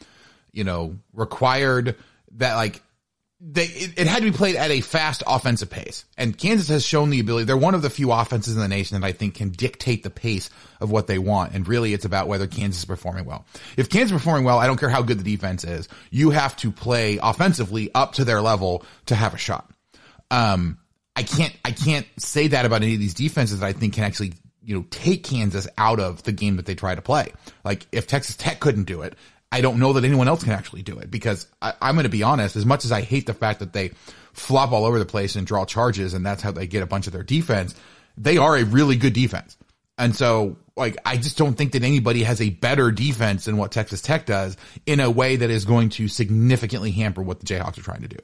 [0.51, 1.95] You know, required
[2.33, 2.81] that like
[3.41, 6.05] they it, it, had to be played at a fast offensive pace.
[6.17, 7.45] And Kansas has shown the ability.
[7.45, 10.09] They're one of the few offenses in the nation that I think can dictate the
[10.09, 11.53] pace of what they want.
[11.53, 13.45] And really it's about whether Kansas is performing well.
[13.75, 15.89] If Kansas is performing well, I don't care how good the defense is.
[16.11, 19.69] You have to play offensively up to their level to have a shot.
[20.31, 20.79] Um,
[21.15, 24.03] I can't, I can't say that about any of these defenses that I think can
[24.05, 24.33] actually
[24.65, 27.31] you know, take Kansas out of the game that they try to play.
[27.63, 29.15] Like if Texas Tech couldn't do it,
[29.51, 32.09] I don't know that anyone else can actually do it because I, am going to
[32.09, 33.91] be honest, as much as I hate the fact that they
[34.33, 37.07] flop all over the place and draw charges and that's how they get a bunch
[37.07, 37.73] of their defense,
[38.17, 39.57] they are a really good defense.
[39.97, 43.71] And so, like, I just don't think that anybody has a better defense than what
[43.71, 47.77] Texas Tech does in a way that is going to significantly hamper what the Jayhawks
[47.77, 48.17] are trying to do.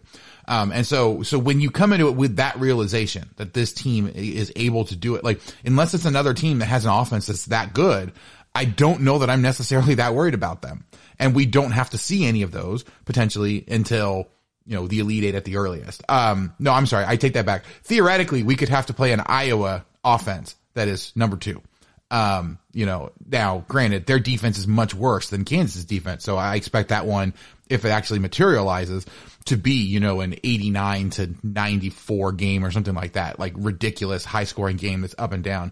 [0.49, 4.11] Um, and so, so when you come into it with that realization that this team
[4.13, 7.45] is able to do it, like, unless it's another team that has an offense that's
[7.45, 8.11] that good,
[8.53, 10.83] I don't know that I'm necessarily that worried about them
[11.21, 14.27] and we don't have to see any of those potentially until
[14.65, 16.03] you know the elite eight at the earliest.
[16.09, 17.63] Um, no, I'm sorry, I take that back.
[17.83, 21.61] Theoretically, we could have to play an Iowa offense that is number two.
[22.09, 26.55] Um, you know, now granted, their defense is much worse than Kansas' defense, so I
[26.55, 27.33] expect that one,
[27.69, 29.05] if it actually materializes,
[29.45, 34.25] to be you know an 89 to 94 game or something like that, like ridiculous
[34.25, 35.71] high scoring game that's up and down,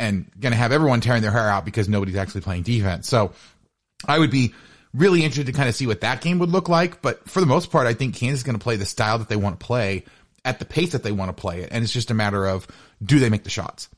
[0.00, 3.08] and to have everyone tearing their hair out because nobody's actually playing defense.
[3.08, 3.32] So
[4.06, 4.54] I would be
[4.94, 7.02] really interested to kind of see what that game would look like.
[7.02, 9.28] But for the most part, I think Kansas is going to play the style that
[9.28, 10.04] they want to play
[10.44, 11.68] at the pace that they want to play it.
[11.72, 12.66] And it's just a matter of
[13.02, 13.88] do they make the shots?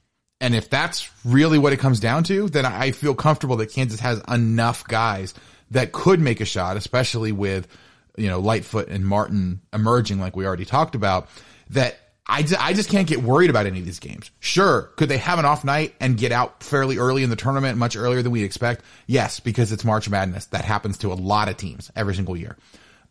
[0.40, 4.00] And if that's really what it comes down to, then I feel comfortable that Kansas
[4.00, 5.34] has enough guys
[5.70, 7.68] that could make a shot, especially with,
[8.16, 11.28] you know, Lightfoot and Martin emerging like we already talked about,
[11.70, 11.98] that
[12.30, 14.30] I just, I just can't get worried about any of these games.
[14.38, 17.76] Sure, could they have an off night and get out fairly early in the tournament,
[17.76, 18.84] much earlier than we expect?
[19.06, 20.46] Yes, because it's March Madness.
[20.46, 22.56] That happens to a lot of teams every single year.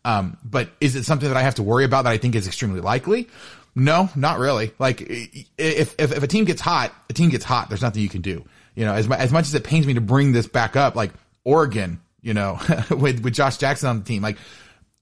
[0.04, 2.46] Um, but is it something that I have to worry about that I think is
[2.46, 3.28] extremely likely?
[3.74, 4.72] No, not really.
[4.78, 7.68] Like if, if, if a team gets hot, a team gets hot.
[7.68, 8.44] There's nothing you can do.
[8.74, 11.12] You know, as, as much as it pains me to bring this back up, like
[11.44, 12.58] Oregon, you know,
[12.90, 14.38] with, with Josh Jackson on the team, like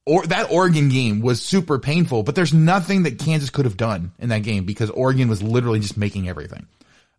[0.09, 4.13] or that Oregon game was super painful, but there's nothing that Kansas could have done
[4.19, 6.67] in that game because Oregon was literally just making everything.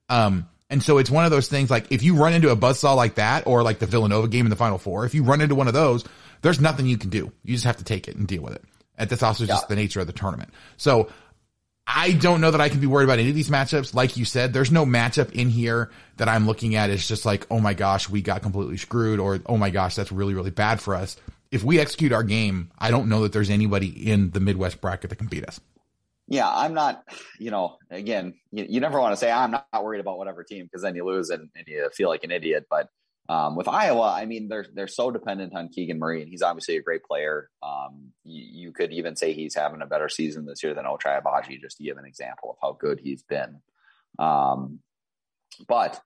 [0.09, 2.95] Um, and so it's one of those things like if you run into a buzzsaw
[2.95, 5.53] like that or like the Villanova game in the final four, if you run into
[5.53, 6.03] one of those,
[6.41, 7.31] there's nothing you can do.
[7.43, 8.63] You just have to take it and deal with it.
[8.97, 9.67] And that's also just yeah.
[9.67, 10.51] the nature of the tournament.
[10.77, 11.09] So
[11.85, 13.93] I don't know that I can be worried about any of these matchups.
[13.93, 16.89] Like you said, there's no matchup in here that I'm looking at.
[16.89, 20.11] It's just like, oh my gosh, we got completely screwed or, oh my gosh, that's
[20.11, 21.17] really, really bad for us
[21.51, 25.09] if we execute our game, I don't know that there's anybody in the Midwest bracket
[25.09, 25.59] that can beat us.
[26.27, 27.03] Yeah, I'm not,
[27.39, 30.65] you know, again, you, you never want to say I'm not worried about whatever team
[30.65, 32.67] because then you lose and, and, you feel like an idiot.
[32.69, 32.89] But
[33.29, 36.77] um, with Iowa, I mean, they're they're so dependent on Keegan Murray, and he's obviously
[36.77, 37.49] a great player.
[37.63, 41.19] Um, you, you, could even say he's having a better season this year than Ochai
[41.19, 43.59] Agbaji, just to give an example of how good he's been.
[44.19, 44.79] Um,
[45.67, 45.99] but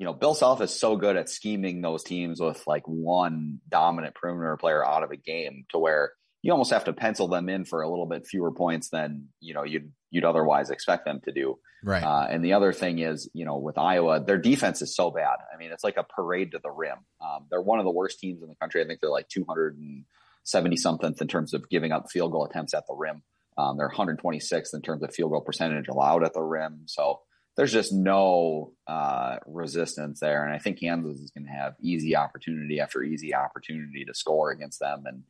[0.00, 4.14] you know, Bill Self is so good at scheming those teams with like one dominant
[4.14, 7.66] perimeter player out of a game to where you almost have to pencil them in
[7.66, 11.32] for a little bit fewer points than, you know, you'd, you'd otherwise expect them to
[11.32, 11.58] do.
[11.84, 12.02] Right.
[12.02, 15.36] Uh, and the other thing is, you know, with Iowa, their defense is so bad.
[15.52, 16.96] I mean, it's like a parade to the rim.
[17.20, 18.82] Um, they're one of the worst teams in the country.
[18.82, 22.86] I think they're like 270 something in terms of giving up field goal attempts at
[22.88, 23.22] the rim.
[23.58, 26.84] Um, they're 126th in terms of field goal percentage allowed at the rim.
[26.86, 27.20] So,
[27.60, 30.46] there's just no uh, resistance there.
[30.46, 34.50] And I think Kansas is going to have easy opportunity after easy opportunity to score
[34.50, 35.04] against them.
[35.04, 35.24] And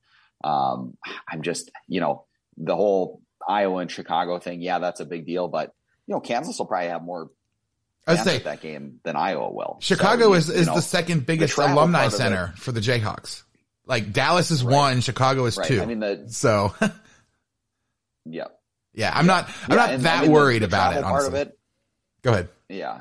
[0.44, 4.60] um, I'm just, you know, the whole Iowa and Chicago thing.
[4.60, 5.74] Yeah, that's a big deal, but
[6.06, 7.32] you know, Kansas will probably have more.
[8.06, 9.78] I say that game than Iowa will.
[9.80, 13.42] Chicago so, is, is know, the second biggest the alumni center for the Jayhawks.
[13.86, 14.72] Like Dallas is right.
[14.72, 15.66] one, Chicago is right.
[15.66, 15.82] two.
[15.82, 16.76] I mean, the so.
[18.24, 18.44] yeah.
[18.94, 19.48] Yeah, I'm not.
[19.48, 21.02] I'm yeah, not that I mean, worried the, the about it.
[21.02, 21.56] Part of it,
[22.22, 22.48] Go ahead.
[22.68, 23.00] Yeah.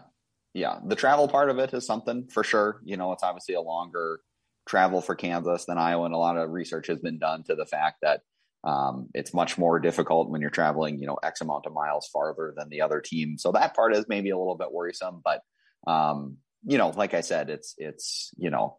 [0.54, 0.80] Yeah.
[0.86, 2.82] The travel part of it is something for sure.
[2.84, 4.22] You know, it's obviously a longer
[4.68, 7.66] travel for Kansas than Iowa, and a lot of research has been done to the
[7.66, 8.22] fact that
[8.64, 12.54] um, it's much more difficult when you're traveling, you know, X amount of miles farther
[12.56, 13.38] than the other team.
[13.38, 15.42] So that part is maybe a little bit worrisome, but
[15.88, 18.78] um, you know, like I said, it's, it's, you know,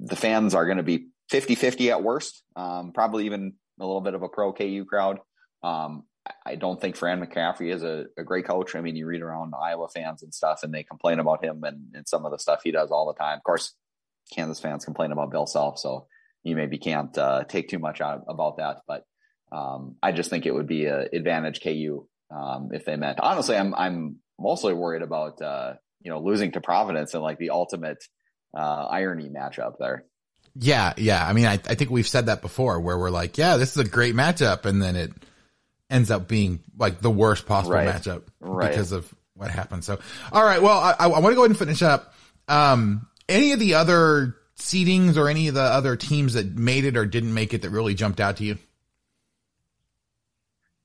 [0.00, 4.02] the fans are going to be 50 50 at worst, um, probably even a little
[4.02, 5.18] bit of a pro KU crowd.
[5.62, 6.04] Um,
[6.46, 8.74] I don't think Fran McCaffery is a, a, great coach.
[8.74, 11.88] I mean, you read around Iowa fans and stuff, and they complain about him and,
[11.94, 13.36] and, some of the stuff he does all the time.
[13.36, 13.74] Of course,
[14.32, 16.06] Kansas fans complain about Bill Self, so
[16.42, 18.78] you maybe can't uh, take too much out about that.
[18.86, 19.04] But
[19.52, 23.20] um, I just think it would be an advantage KU um, if they met.
[23.20, 27.50] Honestly, I'm I'm mostly worried about uh, you know losing to Providence and like the
[27.50, 28.02] ultimate
[28.56, 30.06] uh, irony matchup there.
[30.56, 31.26] Yeah, yeah.
[31.26, 33.86] I mean, I, I think we've said that before, where we're like, yeah, this is
[33.86, 35.12] a great matchup, and then it
[35.90, 37.88] ends up being like the worst possible right.
[37.88, 38.70] matchup right.
[38.70, 39.84] because of what happened.
[39.84, 39.98] So,
[40.32, 40.62] all right.
[40.62, 42.14] Well, I, I want to go ahead and finish up.
[42.48, 46.96] Um, any of the other seedings or any of the other teams that made it
[46.96, 48.58] or didn't make it that really jumped out to you?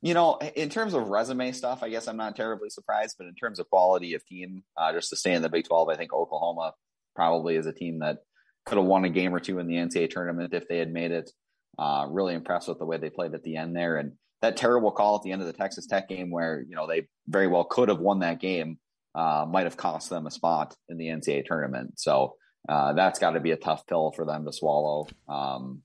[0.01, 3.35] You know, in terms of resume stuff, I guess I'm not terribly surprised, but in
[3.35, 6.13] terms of quality of team, uh, just to stay in the Big 12, I think
[6.13, 6.73] Oklahoma
[7.15, 8.19] probably is a team that
[8.65, 11.11] could have won a game or two in the NCAA tournament if they had made
[11.11, 11.31] it.
[11.77, 13.97] Uh, really impressed with the way they played at the end there.
[13.97, 16.87] And that terrible call at the end of the Texas Tech game where, you know,
[16.87, 18.79] they very well could have won that game,
[19.15, 21.99] uh, might have cost them a spot in the NCAA tournament.
[21.99, 22.35] So
[22.67, 25.07] uh, that's got to be a tough pill for them to swallow.
[25.27, 25.81] Um,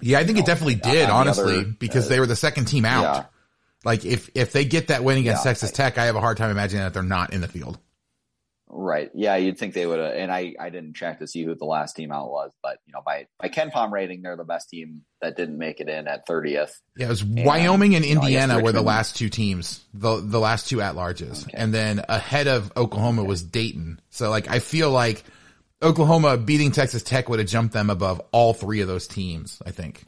[0.00, 2.66] yeah, I think know, it definitely did, honestly, other, because uh, they were the second
[2.66, 3.02] team out.
[3.02, 3.24] Yeah.
[3.84, 6.20] Like if if they get that win against yeah, Texas I, Tech, I have a
[6.20, 7.78] hard time imagining that they're not in the field.
[8.70, 9.10] Right.
[9.14, 10.12] Yeah, you'd think they would have.
[10.12, 12.92] And I, I didn't check to see who the last team out was, but you
[12.92, 16.26] know, by by KenPom rating, they're the best team that didn't make it in at
[16.26, 16.72] 30th.
[16.96, 20.38] Yeah, it was and, Wyoming and Indiana know, were the last two teams, the the
[20.38, 21.56] last two at larges, okay.
[21.56, 23.28] and then ahead of Oklahoma okay.
[23.28, 24.00] was Dayton.
[24.10, 25.24] So like, I feel like
[25.82, 29.62] Oklahoma beating Texas Tech would have jumped them above all three of those teams.
[29.64, 30.04] I think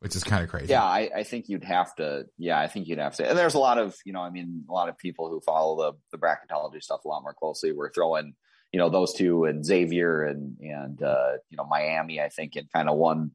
[0.00, 0.68] which is kind of crazy.
[0.68, 2.26] Yeah, I, I, think you'd have to.
[2.38, 3.28] Yeah, I think you'd have to.
[3.28, 5.92] And there's a lot of, you know, I mean, a lot of people who follow
[5.92, 7.72] the the bracketology stuff a lot more closely.
[7.72, 8.34] We're throwing,
[8.72, 12.20] you know, those two and Xavier and and uh, you know Miami.
[12.20, 13.32] I think in kind of one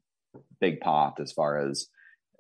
[0.59, 1.87] big pot as far as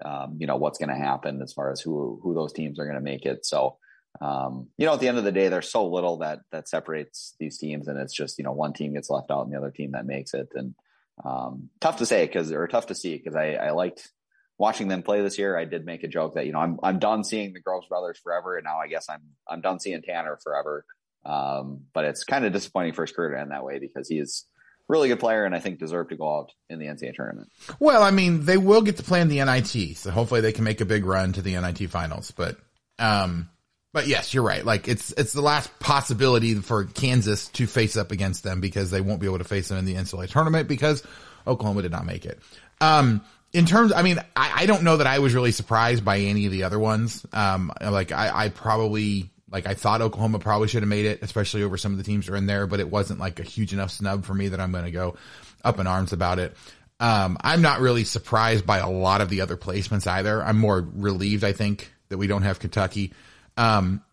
[0.03, 2.85] um, you know what's going to happen as far as who who those teams are
[2.85, 3.45] going to make it.
[3.45, 3.77] So.
[4.21, 7.35] Um, you know, at the end of the day, there's so little that that separates
[7.37, 9.71] these teams, and it's just you know one team gets left out and the other
[9.71, 10.73] team that makes it, and
[11.23, 14.09] um, tough to say because or tough to see because I, I liked
[14.57, 16.99] watching them play this year, I did make a joke that you know I'm I'm
[16.99, 20.37] done seeing the Groves brothers forever, and now I guess I'm I'm done seeing Tanner
[20.43, 20.85] forever.
[21.25, 24.19] Um, but it's kind of disappointing for his career to end that way because he
[24.19, 24.45] is
[24.87, 27.49] really good player and I think deserved to go out in the NCAA tournament.
[27.79, 30.63] Well, I mean, they will get to play in the NIT, so hopefully they can
[30.63, 32.29] make a big run to the NIT finals.
[32.29, 32.57] But,
[32.99, 33.49] um,
[33.95, 34.65] but yes, you're right.
[34.65, 38.99] Like it's it's the last possibility for Kansas to face up against them because they
[38.99, 41.01] won't be able to face them in the NCAA tournament because
[41.47, 42.37] Oklahoma did not make it.
[42.81, 43.21] Um,
[43.53, 46.45] in terms, I mean, I, I, don't know that I was really surprised by any
[46.45, 47.25] of the other ones.
[47.31, 51.63] Um, like I, I probably, like I thought Oklahoma probably should have made it, especially
[51.63, 53.71] over some of the teams that are in there, but it wasn't like a huge
[53.71, 55.15] enough snub for me that I'm going to go
[55.63, 56.57] up in arms about it.
[56.99, 60.43] Um, I'm not really surprised by a lot of the other placements either.
[60.43, 63.13] I'm more relieved, I think, that we don't have Kentucky.
[63.57, 64.03] Um,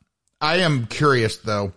[0.41, 1.73] I am curious though,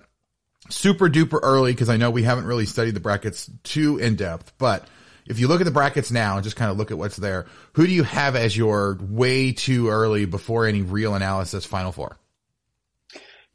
[0.69, 4.53] super duper early because I know we haven't really studied the brackets too in depth,
[4.57, 4.87] but
[5.27, 7.47] if you look at the brackets now and just kind of look at what's there,
[7.73, 12.17] who do you have as your way too early before any real analysis final four?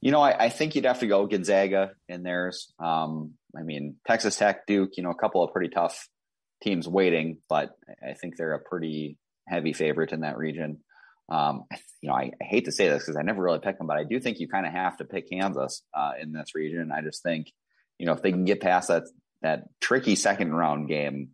[0.00, 2.72] You know, I, I think you'd have to go Gonzaga in theirs.
[2.78, 6.08] Um, I mean, Texas Tech, Duke, you know, a couple of pretty tough
[6.62, 10.78] teams waiting, but I think they're a pretty heavy favorite in that region.
[11.30, 11.64] Um,
[12.00, 13.96] you know, I, I, hate to say this because I never really pick them, but
[13.96, 16.90] I do think you kind of have to pick Kansas uh, in this region.
[16.92, 17.52] I just think,
[17.98, 19.04] you know, if they can get past that
[19.42, 21.30] that tricky second round game,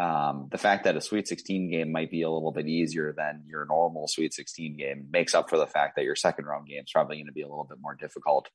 [0.00, 3.42] um, the fact that a Sweet 16 game might be a little bit easier than
[3.46, 6.84] your normal Sweet 16 game makes up for the fact that your second round game
[6.84, 8.48] is probably going to be a little bit more difficult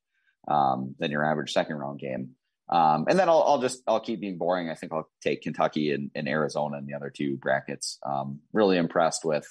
[0.47, 2.31] um, than your average second round game.
[2.69, 4.69] Um, and then I'll, I'll, just I'll keep being boring.
[4.69, 7.97] I think I'll take Kentucky and, and Arizona in the other two brackets.
[8.05, 9.47] Um, really impressed with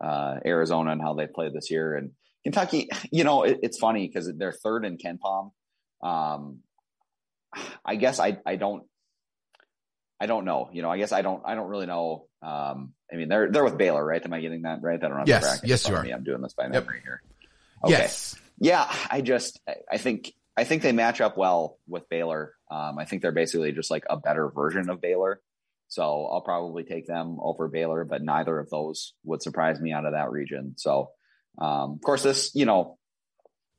[0.00, 1.94] uh, Arizona and how they play this year.
[1.94, 5.52] And Kentucky, you know, it, it's funny because they're third in KenPom.
[6.02, 6.58] Um,
[7.84, 8.84] I guess I I don't
[10.20, 10.70] I don't know.
[10.72, 11.42] You know, I guess I don't.
[11.44, 12.26] I don't really know.
[12.40, 14.24] Um, I mean, they're they're with Baylor, right?
[14.24, 15.02] Am I getting that right?
[15.02, 15.60] I don't have yes.
[15.64, 16.02] Yes, you are.
[16.02, 16.12] Me.
[16.12, 17.04] I'm doing this by memory yep.
[17.04, 17.22] here.
[17.84, 17.92] Okay.
[17.92, 18.36] Yes.
[18.58, 22.54] Yeah, I just I think I think they match up well with Baylor.
[22.70, 25.40] Um, I think they're basically just like a better version of Baylor.
[25.94, 30.04] So I'll probably take them over Baylor, but neither of those would surprise me out
[30.04, 30.74] of that region.
[30.76, 31.10] So,
[31.58, 32.98] um, of course, this you know,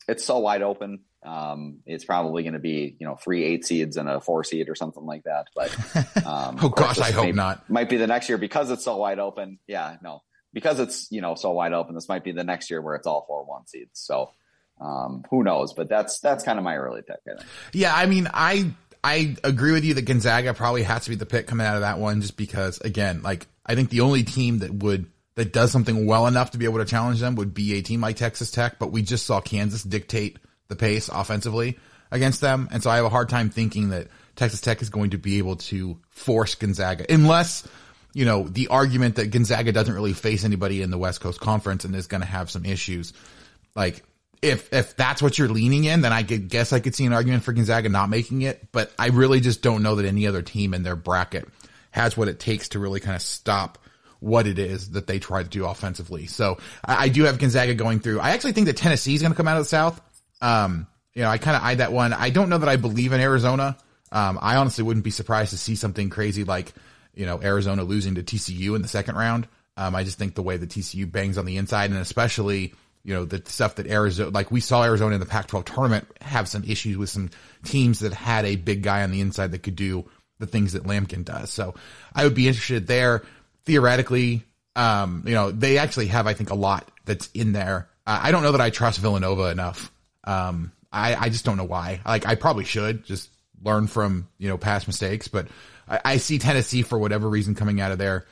[0.07, 1.01] it's so wide open.
[1.25, 4.69] Um, it's probably going to be you know three eight seeds and a four seed
[4.69, 5.47] or something like that.
[5.53, 5.75] But
[6.25, 7.69] um, oh gosh, I hope not.
[7.69, 9.59] Might be the next year because it's so wide open.
[9.67, 10.21] Yeah, no,
[10.53, 11.95] because it's you know so wide open.
[11.95, 13.99] This might be the next year where it's all four one seeds.
[13.99, 14.31] So
[14.79, 15.73] Um, who knows?
[15.73, 17.17] But that's that's kind of my early pick.
[17.27, 17.49] I think.
[17.73, 18.71] Yeah, I mean, I
[19.05, 21.81] I agree with you that Gonzaga probably has to be the pick coming out of
[21.81, 25.71] that one, just because again, like I think the only team that would that does
[25.71, 28.49] something well enough to be able to challenge them would be a team like Texas
[28.49, 28.79] Tech.
[28.79, 30.39] But we just saw Kansas dictate
[30.69, 31.77] the pace offensively
[32.09, 35.11] against them, and so I have a hard time thinking that Texas Tech is going
[35.11, 37.67] to be able to force Gonzaga unless
[38.15, 41.83] you know, the argument that Gonzaga doesn't really face anybody in the West Coast Conference
[41.83, 43.11] and is going to have some issues.
[43.75, 44.03] Like,
[44.41, 47.13] if if that's what you're leaning in, then I could guess I could see an
[47.13, 48.71] argument for Gonzaga not making it.
[48.71, 51.47] But I really just don't know that any other team in their bracket
[51.91, 53.77] has what it takes to really kind of stop
[54.19, 56.25] what it is that they try to do offensively.
[56.25, 58.19] So I, I do have Gonzaga going through.
[58.19, 60.01] I actually think that Tennessee is going to come out of the South.
[60.41, 62.11] Um, you know, I kind of eyed that one.
[62.13, 63.77] I don't know that I believe in Arizona.
[64.11, 66.73] Um, I honestly wouldn't be surprised to see something crazy like
[67.15, 69.47] you know, Arizona losing to TCU in the second round.
[69.77, 72.73] Um, I just think the way the TCU bangs on the inside and especially,
[73.05, 76.07] you know, the stuff that Arizona, like we saw Arizona in the Pac 12 tournament
[76.21, 77.29] have some issues with some
[77.63, 80.83] teams that had a big guy on the inside that could do the things that
[80.83, 81.51] Lampkin does.
[81.51, 81.75] So
[82.13, 83.23] I would be interested there.
[83.65, 84.43] Theoretically,
[84.75, 87.89] um, you know, they actually have, I think, a lot that's in there.
[88.07, 89.91] Uh, I don't know that I trust Villanova enough.
[90.23, 92.01] Um, I, I just don't know why.
[92.05, 93.29] Like, I probably should just
[93.63, 95.47] learn from, you know, past mistakes, but
[95.87, 98.25] I, I see Tennessee for whatever reason coming out of there.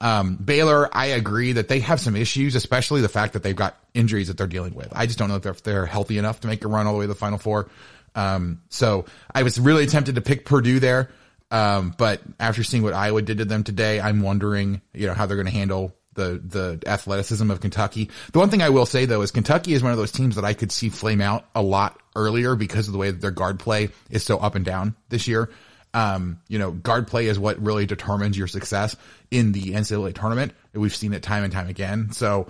[0.00, 3.76] Um, Baylor, I agree that they have some issues, especially the fact that they've got
[3.94, 4.88] injuries that they're dealing with.
[4.92, 6.92] I just don't know if they're, if they're healthy enough to make a run all
[6.92, 7.68] the way to the Final Four.
[8.14, 11.10] Um, so I was really tempted to pick Purdue there.
[11.50, 15.26] Um, but after seeing what Iowa did to them today, I'm wondering, you know, how
[15.26, 18.10] they're going to handle the, the athleticism of Kentucky.
[18.32, 20.44] The one thing I will say though is Kentucky is one of those teams that
[20.44, 23.60] I could see flame out a lot earlier because of the way that their guard
[23.60, 25.48] play is so up and down this year.
[25.94, 28.96] Um, you know, guard play is what really determines your success
[29.30, 30.52] in the NCAA tournament.
[30.74, 32.12] We've seen it time and time again.
[32.12, 32.48] So,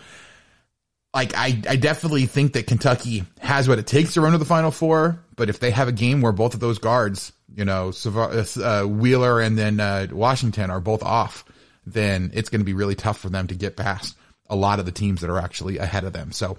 [1.14, 4.44] like, I, I definitely think that Kentucky has what it takes to run to the
[4.44, 5.24] Final Four.
[5.36, 9.40] But if they have a game where both of those guards, you know, uh, Wheeler
[9.40, 11.44] and then uh, Washington are both off,
[11.86, 14.16] then it's going to be really tough for them to get past
[14.50, 16.32] a lot of the teams that are actually ahead of them.
[16.32, 16.58] So,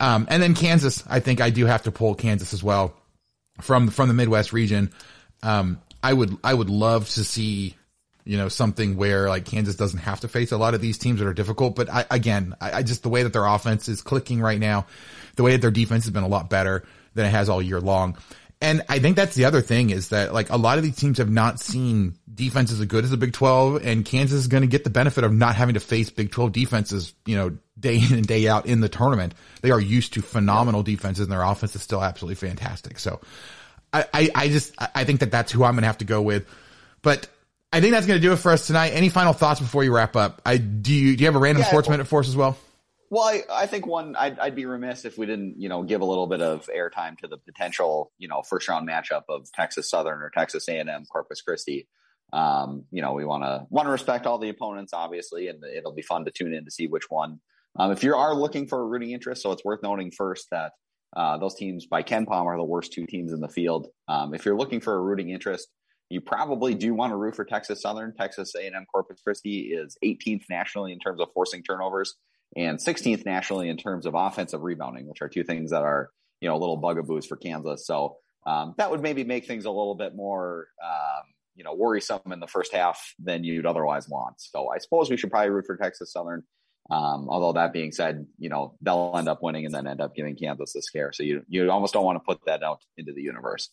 [0.00, 2.94] um, and then Kansas, I think I do have to pull Kansas as well
[3.60, 4.92] from from the Midwest region.
[5.42, 7.76] Um, I would I would love to see
[8.24, 11.20] you know something where like Kansas doesn't have to face a lot of these teams
[11.20, 11.76] that are difficult.
[11.76, 14.86] But I, again, I, I just the way that their offense is clicking right now,
[15.36, 16.84] the way that their defense has been a lot better
[17.14, 18.16] than it has all year long.
[18.60, 21.18] And I think that's the other thing is that like a lot of these teams
[21.18, 24.66] have not seen defenses as good as the Big 12 and Kansas is going to
[24.66, 28.14] get the benefit of not having to face Big 12 defenses, you know, day in
[28.14, 29.34] and day out in the tournament.
[29.62, 32.98] They are used to phenomenal defenses and their offense is still absolutely fantastic.
[32.98, 33.20] So
[33.92, 36.46] I, I, just I think that that's who I'm going to have to go with.
[37.02, 37.28] But
[37.72, 38.90] I think that's going to do it for us tonight.
[38.90, 40.42] Any final thoughts before you wrap up?
[40.44, 40.92] I do.
[40.92, 42.56] You, do you have a random yeah, sports well, minute for us as well?
[43.10, 46.00] Well, I, I think one I'd, I'd be remiss if we didn't you know give
[46.00, 49.90] a little bit of airtime to the potential you know first round matchup of Texas
[49.90, 51.88] Southern or Texas A and M Corpus Christi.
[52.32, 55.94] Um, you know we want to want to respect all the opponents obviously, and it'll
[55.94, 57.40] be fun to tune in to see which one.
[57.78, 60.72] Um, if you are looking for a rooting interest, so it's worth noting first that
[61.16, 63.88] uh, those teams by KenPom are the worst two teams in the field.
[64.08, 65.68] Um, if you're looking for a rooting interest,
[66.10, 68.14] you probably do want to root for Texas Southern.
[68.14, 72.14] Texas A&M Corpus Christi is 18th nationally in terms of forcing turnovers
[72.56, 76.48] and 16th nationally in terms of offensive rebounding, which are two things that are you
[76.48, 77.86] know a little bugaboos for Kansas.
[77.86, 82.32] So um, that would maybe make things a little bit more um, you know worrisome
[82.32, 84.36] in the first half than you'd otherwise want.
[84.38, 86.44] So I suppose we should probably root for Texas Southern.
[86.90, 90.14] Um, although that being said, you know they'll end up winning and then end up
[90.14, 91.12] giving Kansas a scare.
[91.12, 93.70] So you you almost don't want to put that out into the universe.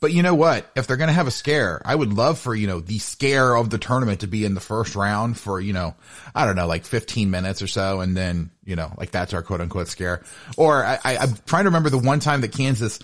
[0.00, 0.70] But you know what?
[0.74, 3.54] If they're going to have a scare, I would love for, you know, the scare
[3.54, 5.94] of the tournament to be in the first round for, you know,
[6.34, 8.00] I don't know, like 15 minutes or so.
[8.00, 10.22] And then, you know, like that's our quote unquote scare.
[10.56, 12.98] Or I, I, I'm trying to remember the one time that Kansas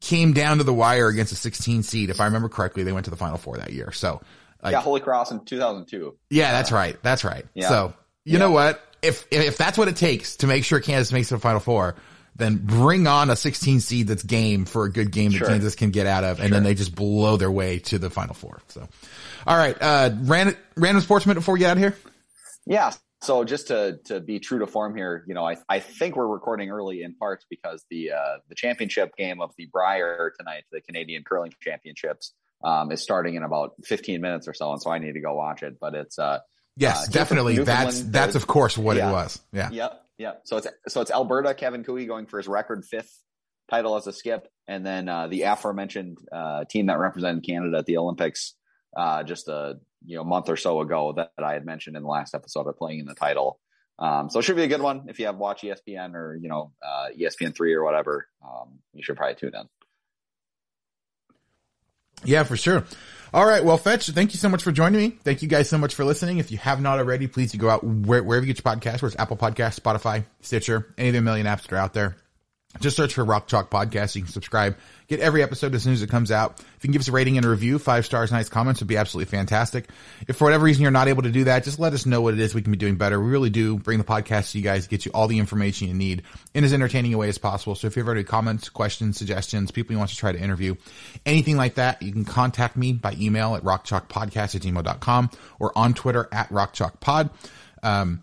[0.00, 2.10] came down to the wire against a 16 seed.
[2.10, 3.92] If I remember correctly, they went to the final four that year.
[3.92, 4.22] So,
[4.62, 6.16] like, yeah, Holy Cross in 2002.
[6.30, 6.96] Yeah, that's right.
[7.02, 7.44] That's right.
[7.54, 7.68] Yeah.
[7.68, 7.94] So
[8.24, 8.38] you yeah.
[8.38, 8.82] know what?
[9.02, 11.96] If, if that's what it takes to make sure Kansas makes the final four,
[12.36, 15.48] then bring on a 16 seed that's game for a good game that sure.
[15.48, 16.54] Kansas can get out of, and sure.
[16.54, 18.60] then they just blow their way to the final four.
[18.68, 18.88] So,
[19.46, 21.96] all right, uh, random, random sports minute before we get out of here.
[22.66, 22.92] Yeah.
[23.22, 26.26] So just to to be true to form here, you know, I I think we're
[26.26, 30.82] recording early in part because the uh, the championship game of the Brier tonight, the
[30.82, 34.98] Canadian Curling Championships, um, is starting in about 15 minutes or so, and so I
[34.98, 35.78] need to go watch it.
[35.80, 36.40] But it's uh
[36.76, 37.58] Yes, uh, definitely.
[37.58, 39.08] That's that's of course what yeah.
[39.08, 39.40] it was.
[39.52, 39.70] Yeah.
[39.70, 40.00] Yep.
[40.18, 40.40] Yep.
[40.44, 43.18] So it's so it's Alberta Kevin Koe going for his record fifth
[43.70, 47.86] title as a skip, and then uh, the aforementioned uh, team that represented Canada at
[47.86, 48.54] the Olympics
[48.96, 52.02] uh, just a you know month or so ago that, that, I had mentioned in
[52.02, 53.58] the last episode of playing in the title.
[53.98, 56.48] Um, so it should be a good one if you have watch ESPN or you
[56.48, 58.28] know uh, ESPN three or whatever.
[58.44, 59.68] Um, you should probably tune in.
[62.24, 62.84] Yeah, for sure.
[63.34, 63.64] All right.
[63.64, 65.18] Well, Fetch, thank you so much for joining me.
[65.24, 66.38] Thank you guys so much for listening.
[66.38, 69.08] If you have not already, please go out where, wherever you get your podcast, where
[69.08, 72.16] it's Apple Podcast, Spotify, Stitcher, any of the million apps that are out there.
[72.80, 74.16] Just search for Rock Chalk Podcast.
[74.16, 76.58] You can subscribe, get every episode as soon as it comes out.
[76.58, 78.88] If you can give us a rating and a review, five stars, nice comments would
[78.88, 79.88] be absolutely fantastic.
[80.26, 82.34] If for whatever reason you're not able to do that, just let us know what
[82.34, 83.20] it is we can be doing better.
[83.20, 85.94] We really do bring the podcast to you guys, get you all the information you
[85.94, 86.22] need
[86.52, 87.74] in as entertaining a way as possible.
[87.74, 90.74] So if you have any comments, questions, suggestions, people you want to try to interview,
[91.24, 95.94] anything like that, you can contact me by email at rockchalkpodcast at gmail.com or on
[95.94, 97.30] Twitter at rockchalkpod.
[97.82, 98.22] Um,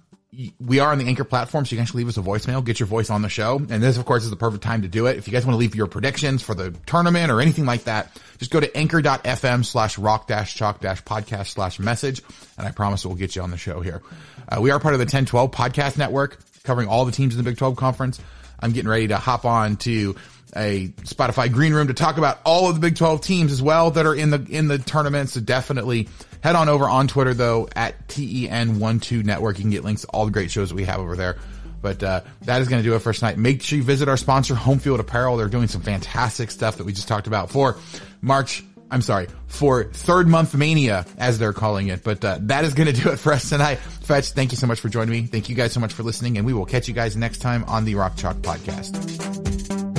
[0.60, 2.80] we are on the anchor platform, so you can actually leave us a voicemail, get
[2.80, 3.58] your voice on the show.
[3.58, 5.18] And this, of course, is the perfect time to do it.
[5.18, 8.18] If you guys want to leave your predictions for the tournament or anything like that,
[8.38, 12.22] just go to anchor.fm slash rock dash chalk dash podcast slash message.
[12.58, 14.02] And I promise we'll get you on the show here.
[14.48, 17.50] Uh, we are part of the Ten12 podcast network covering all the teams in the
[17.50, 18.20] Big 12 conference.
[18.60, 20.16] I'm getting ready to hop on to
[20.56, 23.92] a Spotify green room to talk about all of the Big 12 teams as well
[23.92, 25.30] that are in the, in the tournament.
[25.30, 26.08] So definitely
[26.42, 29.58] head on over on Twitter though at TEN12 network.
[29.58, 31.38] You can get links to all the great shows that we have over there.
[31.82, 33.40] But, uh, that is going to do it for tonight.
[33.40, 35.38] Make sure you visit our sponsor, Homefield Apparel.
[35.38, 37.78] They're doing some fantastic stuff that we just talked about for
[38.22, 38.64] March.
[38.92, 42.04] I'm sorry, for third month mania, as they're calling it.
[42.04, 43.78] But, uh, that is going to do it for us tonight.
[43.80, 45.24] Fetch, thank you so much for joining me.
[45.24, 47.64] Thank you guys so much for listening and we will catch you guys next time
[47.64, 49.91] on the Rock Chalk podcast.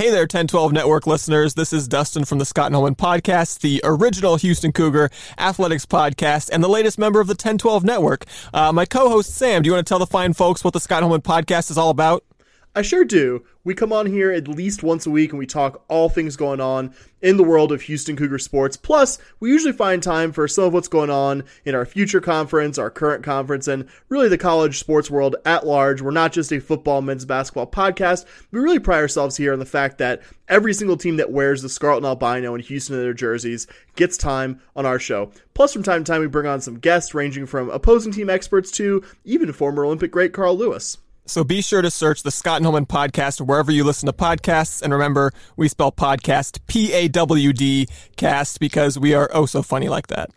[0.00, 1.52] Hey there, Ten12 Network listeners.
[1.52, 6.48] This is Dustin from the Scott and Holman Podcast, the original Houston Cougar Athletics Podcast,
[6.50, 8.24] and the latest member of the Ten12 Network.
[8.54, 10.80] Uh, my co host, Sam, do you want to tell the fine folks what the
[10.80, 12.24] Scott and Holman Podcast is all about?
[12.72, 13.42] I sure do.
[13.64, 16.60] We come on here at least once a week and we talk all things going
[16.60, 18.76] on in the world of Houston Cougar sports.
[18.76, 22.78] Plus, we usually find time for some of what's going on in our future conference,
[22.78, 26.00] our current conference, and really the college sports world at large.
[26.00, 28.24] We're not just a football, men's basketball podcast.
[28.52, 31.68] We really pride ourselves here on the fact that every single team that wears the
[31.68, 33.66] Scarlet and Albino in Houston in their jerseys
[33.96, 35.32] gets time on our show.
[35.54, 38.70] Plus, from time to time, we bring on some guests ranging from opposing team experts
[38.72, 40.98] to even former Olympic great Carl Lewis.
[41.30, 44.82] So be sure to search the Scott and Holman podcast wherever you listen to podcasts.
[44.82, 49.62] And remember, we spell podcast P A W D cast because we are oh so
[49.62, 50.30] funny like that.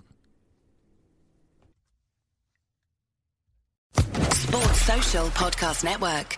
[4.33, 6.37] Sports Social Podcast Network.